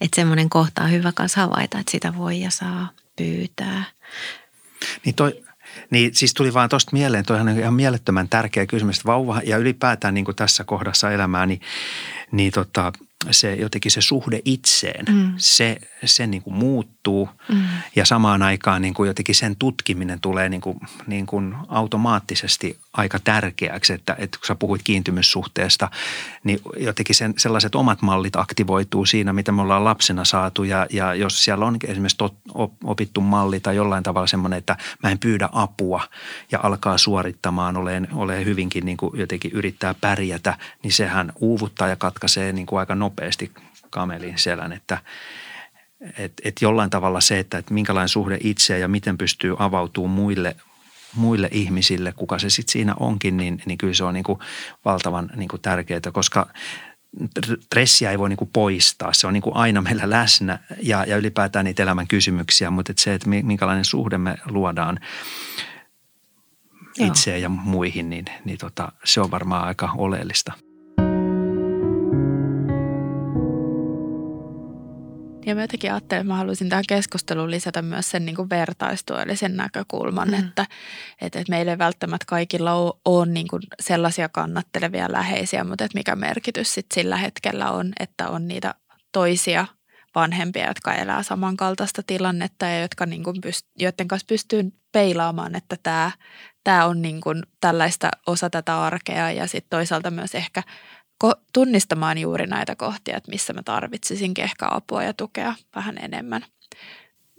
Että 0.00 0.16
semmoinen 0.16 0.50
kohta 0.50 0.82
on 0.82 0.90
hyvä 0.90 1.12
kanssa 1.14 1.40
havaita, 1.40 1.78
että 1.78 1.90
sitä 1.90 2.16
voi 2.16 2.40
ja 2.40 2.50
saa 2.50 2.88
pyytää. 3.16 3.84
Niin 5.04 5.14
toi, 5.14 5.42
niin 5.90 6.14
siis 6.14 6.34
tuli 6.34 6.54
vaan 6.54 6.68
tuosta 6.68 6.92
mieleen, 6.92 7.24
toi 7.24 7.40
on 7.40 7.48
ihan 7.48 7.74
mielettömän 7.74 8.28
tärkeä 8.28 8.66
kysymys, 8.66 9.06
vauva 9.06 9.40
ja 9.44 9.56
ylipäätään 9.56 10.14
niin 10.14 10.24
kuin 10.24 10.36
tässä 10.36 10.64
kohdassa 10.64 11.10
elämää, 11.10 11.46
niin, 11.46 11.60
niin 12.32 12.52
tota, 12.52 12.92
se 13.30 13.54
jotenkin 13.54 13.92
se 13.92 14.00
suhde 14.00 14.40
itseen, 14.44 15.04
mm. 15.08 15.32
se, 15.36 15.76
se 16.04 16.26
niin 16.26 16.42
kuin 16.42 16.54
muuttuu 16.54 17.28
mm. 17.48 17.62
ja 17.96 18.06
samaan 18.06 18.42
aikaan 18.42 18.82
niin 18.82 18.94
kuin 18.94 19.06
jotenkin 19.06 19.34
sen 19.34 19.56
tutkiminen 19.56 20.20
tulee 20.20 20.48
niin 20.48 20.60
kuin, 20.60 20.80
niin 21.06 21.26
kuin 21.26 21.54
automaattisesti 21.68 22.78
aika 22.98 23.18
tärkeäksi, 23.18 23.92
että, 23.92 24.16
että 24.18 24.38
kun 24.38 24.46
sä 24.46 24.54
puhuit 24.54 24.82
kiintymyssuhteesta, 24.82 25.90
niin 26.44 26.60
jotenkin 26.76 27.14
sen, 27.14 27.34
sellaiset 27.36 27.74
omat 27.74 28.02
mallit 28.02 28.36
aktivoituu 28.36 29.06
siinä, 29.06 29.32
mitä 29.32 29.52
me 29.52 29.62
ollaan 29.62 29.84
lapsena 29.84 30.24
saatu. 30.24 30.64
Ja, 30.64 30.86
ja 30.90 31.14
jos 31.14 31.44
siellä 31.44 31.66
on 31.66 31.76
esimerkiksi 31.84 32.16
tot, 32.16 32.34
opittu 32.84 33.20
malli 33.20 33.60
tai 33.60 33.76
jollain 33.76 34.02
tavalla 34.02 34.26
semmoinen, 34.26 34.58
että 34.58 34.76
mä 35.02 35.10
en 35.10 35.18
pyydä 35.18 35.48
apua 35.52 36.02
ja 36.52 36.60
alkaa 36.62 36.98
suorittamaan, 36.98 37.76
olen, 37.76 38.08
olen 38.12 38.44
hyvinkin 38.44 38.84
niin 38.84 38.96
kuin 38.96 39.18
jotenkin 39.20 39.52
yrittää 39.52 39.94
pärjätä, 40.00 40.58
niin 40.82 40.92
sehän 40.92 41.32
uuvuttaa 41.36 41.88
ja 41.88 41.96
katkaisee 41.96 42.52
niin 42.52 42.66
kuin 42.66 42.80
aika 42.80 42.94
nopeasti 42.94 43.52
kamelin 43.90 44.38
selän, 44.38 44.72
että 44.72 44.98
et, 46.18 46.32
et 46.44 46.56
jollain 46.60 46.90
tavalla 46.90 47.20
se, 47.20 47.38
että 47.38 47.58
et 47.58 47.70
minkälainen 47.70 48.08
suhde 48.08 48.38
itseä 48.40 48.78
ja 48.78 48.88
miten 48.88 49.18
pystyy 49.18 49.56
avautumaan 49.58 50.14
muille, 50.14 50.56
muille 51.14 51.48
ihmisille, 51.52 52.12
kuka 52.12 52.38
se 52.38 52.50
sitten 52.50 52.72
siinä 52.72 52.94
onkin, 53.00 53.36
niin, 53.36 53.62
niin 53.66 53.78
kyllä 53.78 53.94
se 53.94 54.04
on 54.04 54.14
niin 54.14 54.24
kuin 54.24 54.38
valtavan 54.84 55.30
niin 55.36 55.48
kuin 55.48 55.62
tärkeää, 55.62 56.00
koska 56.12 56.46
stressiä 57.60 58.10
ei 58.10 58.18
voi 58.18 58.28
niin 58.28 58.36
kuin 58.36 58.50
poistaa. 58.52 59.12
Se 59.12 59.26
on 59.26 59.32
niin 59.32 59.42
kuin 59.42 59.56
aina 59.56 59.82
meillä 59.82 60.10
läsnä 60.10 60.58
ja, 60.82 61.04
ja 61.04 61.16
ylipäätään 61.16 61.64
niitä 61.64 61.82
elämän 61.82 62.08
kysymyksiä, 62.08 62.70
mutta 62.70 62.92
että 62.92 63.02
se, 63.02 63.14
että 63.14 63.28
minkälainen 63.28 63.84
suhde 63.84 64.18
me 64.18 64.36
luodaan 64.46 65.00
itseen 66.98 67.42
ja 67.42 67.48
muihin, 67.48 68.10
niin, 68.10 68.24
niin 68.44 68.58
tota, 68.58 68.92
se 69.04 69.20
on 69.20 69.30
varmaan 69.30 69.64
aika 69.64 69.90
oleellista. 69.96 70.52
Ja 75.48 75.54
mä 75.54 75.60
jotenkin 75.60 75.92
ajattelin, 75.92 76.20
että 76.20 76.32
mä 76.32 76.36
haluaisin 76.36 76.68
tähän 76.68 76.84
keskusteluun 76.88 77.50
lisätä 77.50 77.82
myös 77.82 78.10
sen 78.10 78.24
niin 78.24 78.36
kuin 78.36 78.50
vertaistuellisen 78.50 79.56
näkökulman, 79.56 80.28
mm. 80.28 80.34
että, 80.34 80.66
että, 81.20 81.38
että 81.38 81.50
meillä 81.50 81.72
ei 81.72 81.78
välttämättä 81.78 82.24
kaikilla 82.28 82.72
ole, 82.72 82.92
ole 83.04 83.26
niin 83.26 83.48
kuin 83.48 83.62
sellaisia 83.80 84.28
kannattelevia 84.28 85.12
läheisiä, 85.12 85.64
mutta 85.64 85.84
että 85.84 85.98
mikä 85.98 86.16
merkitys 86.16 86.74
sit 86.74 86.86
sillä 86.94 87.16
hetkellä 87.16 87.70
on, 87.70 87.92
että 88.00 88.28
on 88.28 88.48
niitä 88.48 88.74
toisia 89.12 89.66
vanhempia, 90.14 90.68
jotka 90.68 90.94
elää 90.94 91.22
samankaltaista 91.22 92.02
tilannetta 92.06 92.66
ja 92.66 92.80
jotka 92.80 93.06
niin 93.06 93.24
kuin 93.24 93.36
pyst- 93.46 93.70
joiden 93.76 94.08
kanssa 94.08 94.26
pystyy 94.28 94.72
peilaamaan, 94.92 95.56
että 95.56 95.76
tämä, 95.82 96.10
tämä 96.64 96.86
on 96.86 97.02
niin 97.02 97.20
kuin 97.20 97.42
tällaista 97.60 98.08
osa 98.26 98.50
tätä 98.50 98.82
arkea 98.82 99.30
ja 99.30 99.46
sitten 99.46 99.70
toisaalta 99.70 100.10
myös 100.10 100.34
ehkä 100.34 100.62
tunnistamaan 101.52 102.18
juuri 102.18 102.46
näitä 102.46 102.76
kohtia, 102.76 103.16
että 103.16 103.30
missä 103.30 103.52
mä 103.52 103.62
tarvitsisinkin 103.62 104.44
ehkä 104.44 104.68
apua 104.70 105.02
ja 105.02 105.14
tukea 105.14 105.54
vähän 105.74 105.98
enemmän– 105.98 106.44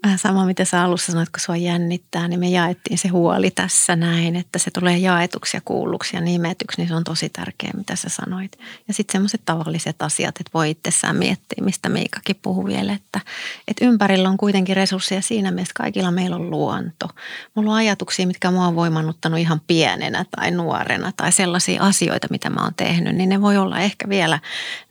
Vähän 0.04 0.18
sama, 0.18 0.46
mitä 0.46 0.66
sä 0.66 0.84
alussa 0.84 1.12
sanoit, 1.12 1.30
kun 1.30 1.40
sua 1.40 1.56
jännittää, 1.56 2.28
niin 2.28 2.40
me 2.40 2.50
jaettiin 2.50 2.98
se 2.98 3.08
huoli 3.08 3.52
tässä 3.52 3.96
näin, 3.96 4.36
että 4.36 4.60
se 4.60 4.72
tulee 4.72 4.98
jaetuksi 4.98 5.58
ja 5.58 5.62
kuulluksi 5.66 6.16
ja 6.16 6.22
nimetyksi, 6.22 6.82
niin 6.82 6.88
se 6.88 6.96
on 6.96 7.04
tosi 7.04 7.30
tärkeää, 7.30 7.74
mitä 7.78 7.96
sä 7.96 8.10
sanoit. 8.10 8.60
Ja 8.88 8.94
sitten 8.94 9.12
semmoiset 9.12 9.42
tavalliset 9.46 10.02
asiat, 10.02 10.40
että 10.40 10.52
voi 10.54 10.70
itsessään 10.70 11.16
miettiä, 11.16 11.64
mistä 11.66 11.90
Miikakin 11.90 12.36
puhuu 12.42 12.66
vielä, 12.66 12.94
että, 12.94 13.20
että 13.68 13.86
ympärillä 13.86 14.30
on 14.30 14.38
kuitenkin 14.38 14.76
resursseja 14.76 15.22
siinä 15.22 15.52
mielessä, 15.52 15.74
kaikilla 15.78 16.12
meillä 16.12 16.36
on 16.36 16.50
luonto. 16.50 17.08
Mulla 17.56 17.72
on 17.72 17.78
ajatuksia, 17.78 18.28
mitkä 18.28 18.52
mua 18.52 18.68
on 18.68 18.76
voimannuttanut 18.76 19.40
ihan 19.40 19.62
pienenä 19.68 20.26
tai 20.36 20.52
nuorena 20.52 21.12
tai 21.18 21.32
sellaisia 21.32 21.84
asioita, 21.84 22.28
mitä 22.32 22.50
mä 22.50 22.64
oon 22.64 22.76
tehnyt, 22.78 23.16
niin 23.16 23.30
ne 23.30 23.42
voi 23.42 23.58
olla 23.58 23.80
ehkä 23.80 24.10
vielä 24.10 24.40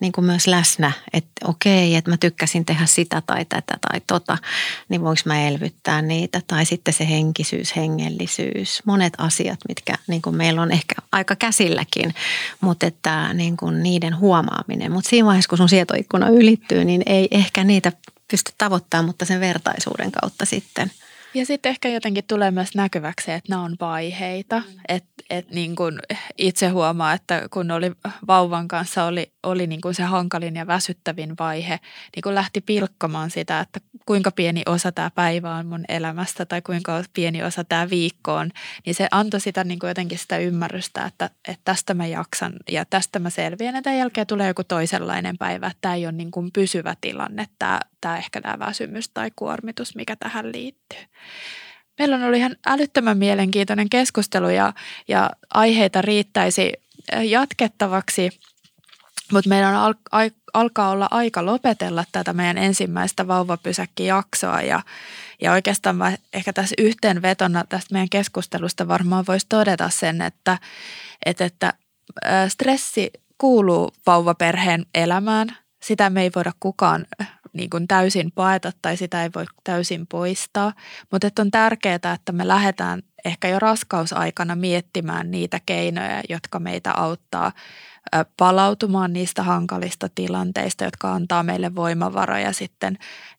niin 0.00 0.12
kuin 0.12 0.24
myös 0.24 0.46
läsnä, 0.46 0.92
että 1.12 1.30
okei, 1.44 1.94
että 1.94 2.10
mä 2.10 2.16
tykkäsin 2.16 2.64
tehdä 2.64 2.86
sitä 2.86 3.22
tai 3.26 3.44
tätä 3.44 3.78
tai 3.80 4.00
tota, 4.06 4.38
niin 4.88 4.97
niin 4.98 5.04
voinko 5.04 5.22
mä 5.24 5.48
elvyttää 5.48 6.02
niitä. 6.02 6.40
Tai 6.46 6.64
sitten 6.64 6.94
se 6.94 7.08
henkisyys, 7.08 7.76
hengellisyys, 7.76 8.82
monet 8.84 9.12
asiat, 9.18 9.60
mitkä 9.68 9.94
niin 10.06 10.22
kuin 10.22 10.36
meillä 10.36 10.62
on 10.62 10.72
ehkä 10.72 10.94
aika 11.12 11.36
käsilläkin, 11.36 12.14
mutta 12.60 12.86
että 12.86 13.34
niin 13.34 13.56
kuin 13.56 13.82
niiden 13.82 14.18
huomaaminen. 14.18 14.92
Mutta 14.92 15.10
siinä 15.10 15.26
vaiheessa, 15.26 15.48
kun 15.48 15.58
sun 15.58 15.68
sietoikkuna 15.68 16.28
ylittyy, 16.28 16.84
niin 16.84 17.02
ei 17.06 17.28
ehkä 17.30 17.64
niitä 17.64 17.92
pysty 18.30 18.52
tavoittamaan, 18.58 19.04
mutta 19.04 19.24
sen 19.24 19.40
vertaisuuden 19.40 20.12
kautta 20.12 20.44
sitten– 20.44 20.90
ja 21.34 21.46
sitten 21.46 21.70
ehkä 21.70 21.88
jotenkin 21.88 22.24
tulee 22.28 22.50
myös 22.50 22.74
näkyväksi, 22.74 23.32
että 23.32 23.50
nämä 23.52 23.62
on 23.62 23.76
vaiheita. 23.80 24.62
Että 24.88 25.08
et 25.30 25.50
niin 25.50 25.76
kun 25.76 26.00
itse 26.38 26.68
huomaa, 26.68 27.12
että 27.12 27.48
kun 27.50 27.70
oli 27.70 27.92
vauvan 28.26 28.68
kanssa 28.68 29.04
oli, 29.04 29.32
oli 29.42 29.66
niin 29.66 29.80
kun 29.80 29.94
se 29.94 30.02
hankalin 30.02 30.56
ja 30.56 30.66
väsyttävin 30.66 31.34
vaihe, 31.38 31.80
niin 32.16 32.22
kun 32.22 32.34
lähti 32.34 32.60
pilkkomaan 32.60 33.30
sitä, 33.30 33.60
että 33.60 33.80
kuinka 34.08 34.30
pieni 34.30 34.62
osa 34.66 34.92
tämä 34.92 35.10
päivä 35.10 35.54
on 35.54 35.66
mun 35.66 35.84
elämästä 35.88 36.46
tai 36.46 36.62
kuinka 36.62 37.04
pieni 37.14 37.42
osa 37.42 37.64
tämä 37.64 37.90
viikko 37.90 38.34
on, 38.34 38.50
niin 38.86 38.94
se 38.94 39.08
antoi 39.10 39.40
sitä 39.40 39.64
niin 39.64 39.78
jotenkin 39.82 40.18
sitä 40.18 40.38
ymmärrystä, 40.38 41.04
että, 41.04 41.30
että 41.48 41.60
tästä 41.64 41.94
mä 41.94 42.06
jaksan 42.06 42.52
ja 42.70 42.84
tästä 42.84 43.18
mä 43.18 43.30
selviän. 43.30 43.74
Ja 43.74 43.82
tämän 43.82 43.98
jälkeen 43.98 44.26
tulee 44.26 44.48
joku 44.48 44.64
toisenlainen 44.64 45.38
päivä, 45.38 45.70
tämä 45.80 45.94
ei 45.94 46.06
ole 46.06 46.12
niin 46.12 46.30
kuin 46.30 46.50
pysyvä 46.52 46.96
tilanne, 47.00 47.46
tämä, 47.58 47.80
tämä 48.00 48.16
ehkä 48.18 48.40
tämä 48.40 48.58
väsymys 48.58 49.08
tai 49.08 49.30
kuormitus, 49.36 49.96
mikä 49.96 50.16
tähän 50.16 50.52
liittyy. 50.52 51.04
Meillä 51.98 52.16
on 52.16 52.22
ollut 52.22 52.38
ihan 52.38 52.56
älyttömän 52.66 53.18
mielenkiintoinen 53.18 53.88
keskustelu 53.88 54.48
ja, 54.48 54.72
ja 55.08 55.30
aiheita 55.54 56.02
riittäisi 56.02 56.72
äh, 57.14 57.26
jatkettavaksi, 57.26 58.30
mutta 59.32 59.48
meidän 59.48 59.74
al, 59.74 59.94
al, 60.12 60.30
alkaa 60.54 60.90
olla 60.90 61.08
aika 61.10 61.46
lopetella 61.46 62.04
tätä 62.12 62.32
meidän 62.32 62.58
ensimmäistä 62.58 63.28
vauvapysäkkijaksoa 63.28 64.62
ja, 64.62 64.82
ja 65.42 65.52
oikeastaan 65.52 65.96
mä 65.96 66.12
ehkä 66.32 66.52
tässä 66.52 66.74
yhteenvetona 66.78 67.64
tästä 67.68 67.94
meidän 67.94 68.08
keskustelusta 68.08 68.88
varmaan 68.88 69.24
voisi 69.28 69.46
todeta 69.48 69.88
sen, 69.88 70.22
että, 70.22 70.58
että, 71.26 71.44
että 71.44 71.72
stressi 72.48 73.10
kuuluu 73.38 73.92
vauvaperheen 74.06 74.86
elämään. 74.94 75.56
Sitä 75.82 76.10
me 76.10 76.22
ei 76.22 76.30
voida 76.34 76.52
kukaan 76.60 77.06
niin 77.52 77.70
kuin 77.70 77.88
täysin 77.88 78.32
paeta 78.32 78.72
tai 78.82 78.96
sitä 78.96 79.22
ei 79.22 79.30
voi 79.34 79.44
täysin 79.64 80.06
poistaa. 80.06 80.72
Mutta 81.12 81.28
on 81.38 81.50
tärkeää, 81.50 81.94
että 82.14 82.32
me 82.32 82.48
lähdetään 82.48 83.02
ehkä 83.24 83.48
jo 83.48 83.58
raskausaikana 83.58 84.56
miettimään 84.56 85.30
niitä 85.30 85.60
keinoja, 85.66 86.22
jotka 86.28 86.58
meitä 86.58 86.92
auttaa 86.92 87.52
palautumaan 88.36 89.12
niistä 89.12 89.42
hankalista 89.42 90.08
tilanteista, 90.14 90.84
jotka 90.84 91.12
antaa 91.12 91.42
meille 91.42 91.74
voimavaroja 91.74 92.52
sitten 92.52 92.98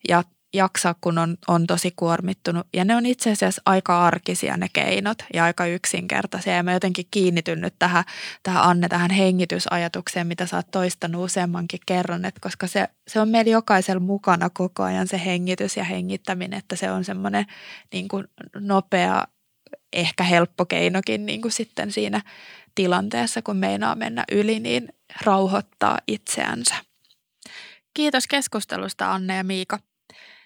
ja 0.10 0.24
jaksaa, 0.54 0.96
kun 1.02 1.18
on, 1.18 1.38
on 1.48 1.68
tosi 1.68 1.94
kuormittunut. 1.96 2.68
Ja 2.74 2.86
ne 2.86 2.96
on 2.96 3.06
itse 3.06 3.32
asiassa 3.32 3.62
aika 3.66 4.06
arkisia 4.06 4.58
ne 4.58 4.68
keinot 4.74 5.18
ja 5.34 5.44
aika 5.44 5.66
yksinkertaisia. 5.66 6.56
Ja 6.56 6.64
mä 6.64 6.74
jotenkin 6.74 7.06
kiinnityn 7.12 7.62
nyt 7.62 7.74
tähän, 7.80 8.04
tähän 8.44 8.64
Anne, 8.64 8.88
tähän 8.88 9.12
hengitysajatukseen, 9.12 10.28
mitä 10.28 10.46
sä 10.46 10.58
oot 10.58 10.72
toistanut 10.72 11.26
useammankin 11.26 11.80
kerran, 11.86 12.26
että 12.26 12.40
koska 12.42 12.68
se, 12.68 12.88
se 13.08 13.20
on 13.20 13.30
meillä 13.30 13.52
jokaisella 13.52 14.00
mukana 14.00 14.50
koko 14.50 14.84
ajan 14.84 15.08
se 15.08 15.22
hengitys 15.26 15.78
ja 15.78 15.84
hengittäminen, 15.84 16.60
että 16.60 16.76
se 16.76 16.92
on 16.92 17.04
semmoinen 17.04 17.46
niin 17.94 18.08
kuin 18.08 18.28
nopea, 18.60 19.28
ehkä 19.94 20.24
helppo 20.24 20.66
keinokin 20.66 21.26
niin 21.26 21.42
kuin 21.42 21.52
sitten 21.52 21.92
siinä 21.92 22.22
tilanteessa, 22.76 23.42
kun 23.42 23.58
meinaa 23.58 23.96
mennä 23.96 24.24
yli, 24.32 24.60
niin 24.60 24.94
rauhoittaa 25.22 25.98
itseänsä. 26.08 26.76
Kiitos 27.94 28.28
keskustelusta 28.28 29.14
Anne 29.14 29.36
ja 29.38 29.44
Miika. 29.44 29.80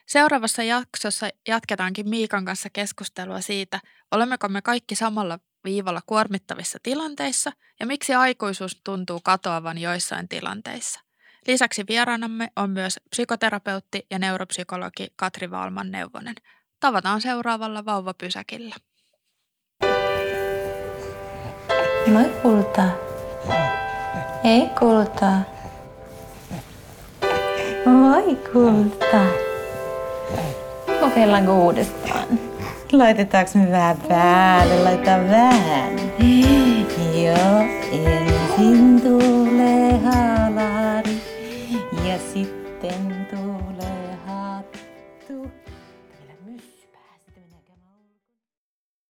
Seuraavassa 0.05 0.63
jaksossa 0.63 1.29
jatketaankin 1.47 2.09
Miikan 2.09 2.45
kanssa 2.45 2.69
keskustelua 2.69 3.41
siitä, 3.41 3.79
olemmeko 4.11 4.49
me 4.49 4.61
kaikki 4.61 4.95
samalla 4.95 5.39
viivalla 5.63 6.01
kuormittavissa 6.05 6.79
tilanteissa 6.83 7.51
ja 7.79 7.85
miksi 7.85 8.13
aikuisuus 8.13 8.81
tuntuu 8.83 9.19
katoavan 9.23 9.77
joissain 9.77 10.27
tilanteissa. 10.27 10.99
Lisäksi 11.47 11.83
vieraanamme 11.87 12.47
on 12.55 12.69
myös 12.69 12.99
psykoterapeutti 13.09 14.05
ja 14.11 14.19
neuropsykologi 14.19 15.07
Katri 15.15 15.51
Valman 15.51 15.91
Neuvonen. 15.91 16.35
Tavataan 16.79 17.21
seuraavalla 17.21 17.85
vauvapysäkillä. 17.85 18.75
Moi 22.07 22.25
kulta. 22.41 22.83
Ei 24.43 24.69
kulta. 24.79 25.31
Moi 27.85 28.35
kulta. 28.53 29.21
Kokeillaanko 30.99 31.53
uudestaan? 31.53 32.27
Laitetaanko 32.91 33.51
me 33.55 33.71
vähän 33.71 33.97
päälle? 34.07 34.83
Laitetaan 34.83 35.29
vähän. 35.29 35.93
Joo, 37.23 37.59
ensin 37.91 39.01